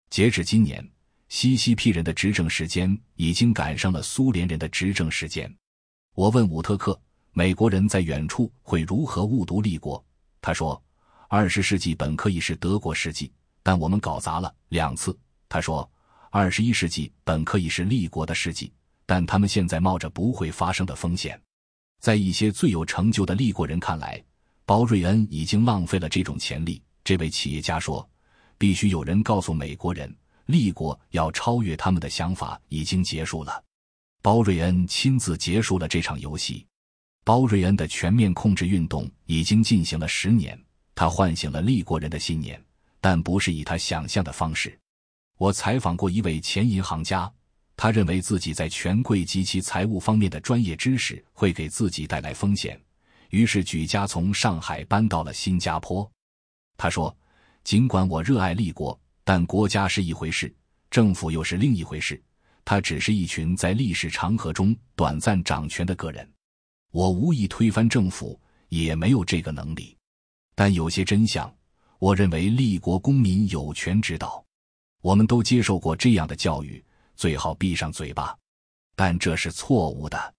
[0.10, 0.88] 截止今年，
[1.30, 5.52] 西西批人的执政时间已经赶上了苏联人的执政时间。
[6.14, 7.00] 我问伍特克。
[7.36, 10.04] 美国人在远处会如何误读立国？
[10.40, 10.80] 他说
[11.28, 13.32] ：“二十世纪本可以是德国世纪，
[13.64, 15.18] 但我们搞砸了两次。”
[15.50, 15.90] 他说
[16.30, 18.72] ：“二十一世纪本可以是立国的世纪，
[19.08, 21.42] 但他们现在冒着不会发生的风险。”
[22.00, 24.24] 在一些最有成就的立国人看来，
[24.64, 26.80] 包瑞恩已经浪费了这种潜力。
[27.04, 28.08] 这位企业家说
[28.60, 30.16] ：“必须有人告诉美国人，
[30.46, 33.64] 立国要超越他们的想法已经结束了。”
[34.22, 36.68] 包瑞恩亲自结束了这场游戏。
[37.24, 40.60] 包瑞恩的全面控制运动已经进行了十年，
[40.94, 42.62] 他唤醒了立国人的信念，
[43.00, 44.78] 但不是以他想象的方式。
[45.38, 47.32] 我采访过一位前银行家，
[47.78, 52.80] 他认为自己在权贵及其财务方面的专业知识会给自己带来风险，
[53.30, 56.10] 于是举家从上海搬到了新加坡。
[56.76, 57.16] 他说
[57.64, 60.54] ：“尽管我热爱立国，但国家是一回事，
[60.92, 62.22] 政府又是另一回事。
[62.66, 66.30] 他只是一群在历史长河中短暂掌权的个人。”
[66.94, 68.40] 我无意推翻政府，
[68.70, 69.98] 也没有这个能力。
[70.54, 71.52] 但有些真相，
[71.98, 74.46] 我认为立国公民有权知道。
[75.02, 76.86] 我们都接受过这样的教育，
[77.16, 78.38] 最好闭上嘴巴。
[78.96, 80.36] 但这是错误的。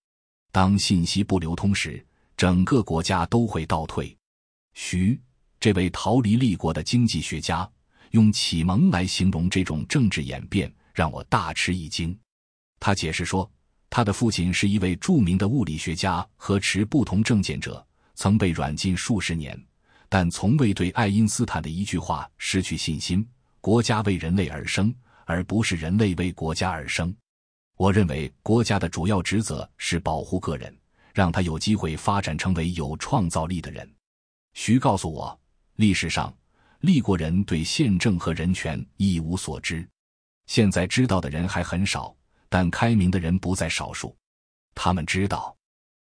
[0.52, 4.16] 当信息不流通时，整个国家都会倒退。
[4.74, 5.20] 徐，
[5.58, 7.68] 这位逃离立国的经济学家，
[8.12, 12.16] 用启蒙来形容这种政治演变，让我大吃一惊。
[12.78, 13.50] 他解释说。
[13.96, 17.86] 他的父亲是一位著名的物理学家和持不同政见者，
[18.16, 19.56] 曾被软禁数十年，
[20.08, 23.24] 但从未对爱因斯坦的一句话失去信心
[23.62, 24.92] ：“国家为人类而生，
[25.26, 27.14] 而不是人类为国家而生。
[27.76, 30.76] 我认为国家的主要职责是保护个人，
[31.14, 33.88] 让他有机会发展成为有创造力的人。
[34.54, 35.40] 徐告诉我，
[35.76, 36.36] 历史上
[36.80, 39.88] 立国人对宪政和人权一无所知，
[40.46, 42.12] 现在知道的人还很少，
[42.54, 44.16] 但开明的人不在少数。
[44.76, 45.56] 他们知道，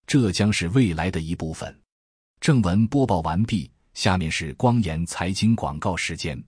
[0.05, 1.77] 这将是未来的一部分。
[2.39, 6.41] 正文播报完毕，下面是光言财经广告时间。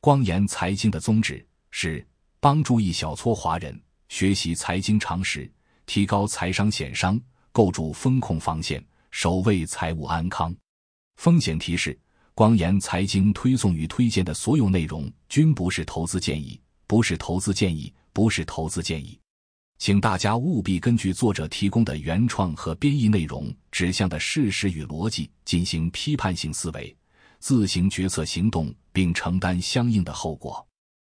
[0.00, 2.02] 光言财经的宗旨是
[2.40, 3.78] 帮助一小撮华人
[4.08, 5.52] 学习财经常识，
[5.84, 7.20] 提高财商险商，
[7.52, 10.56] 构筑风控防线，守卫财务安康。
[11.16, 12.00] 风险提示：
[12.34, 19.20] 光言财经推送与推荐的所有内容均不是投资建议，不是投资建议，不是投资建议。
[19.78, 26.96] 请大家务必根据作者提供的原创和编译内容指向的事实与逻辑进行批判性思维，
[27.38, 30.66] 自行决策行动，并承担相应的后果。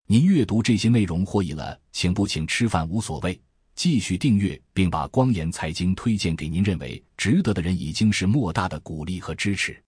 [0.08, 3.40] 您阅读这些内容获益了，请不请吃饭无所谓，
[3.74, 9.80] 继续订阅并把光言财经推荐给您认为值得的人，已经是莫大的鼓励和支持。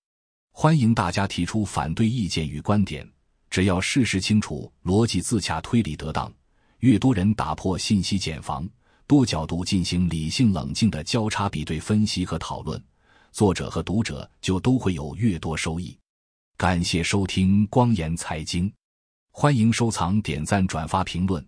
[0.53, 3.09] 欢迎大家提出反对意见与观点，
[3.49, 6.33] 只要事实清楚、逻辑自洽、推理得当。
[6.81, 8.69] 越多人打破信息茧房，
[9.07, 12.81] 多角度进行理性冷静的交叉比对分析和讨论，
[13.33, 15.97] 作者和读者就都会有越多收益。
[16.57, 18.73] 感谢收听光言财经，
[19.33, 21.45] 欢迎收藏、点赞、转发、评论，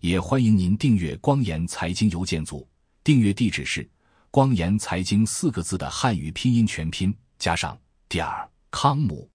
[0.00, 2.66] 也欢迎您订阅光言财经邮件组。
[3.02, 3.88] 订阅地址是
[4.30, 7.78] “光言财经”四个字的汉语拼音全拼加上
[8.08, 9.28] 点儿康姆。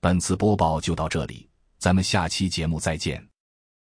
[0.00, 3.25] 本次播报就到这里，咱们下期节目再见。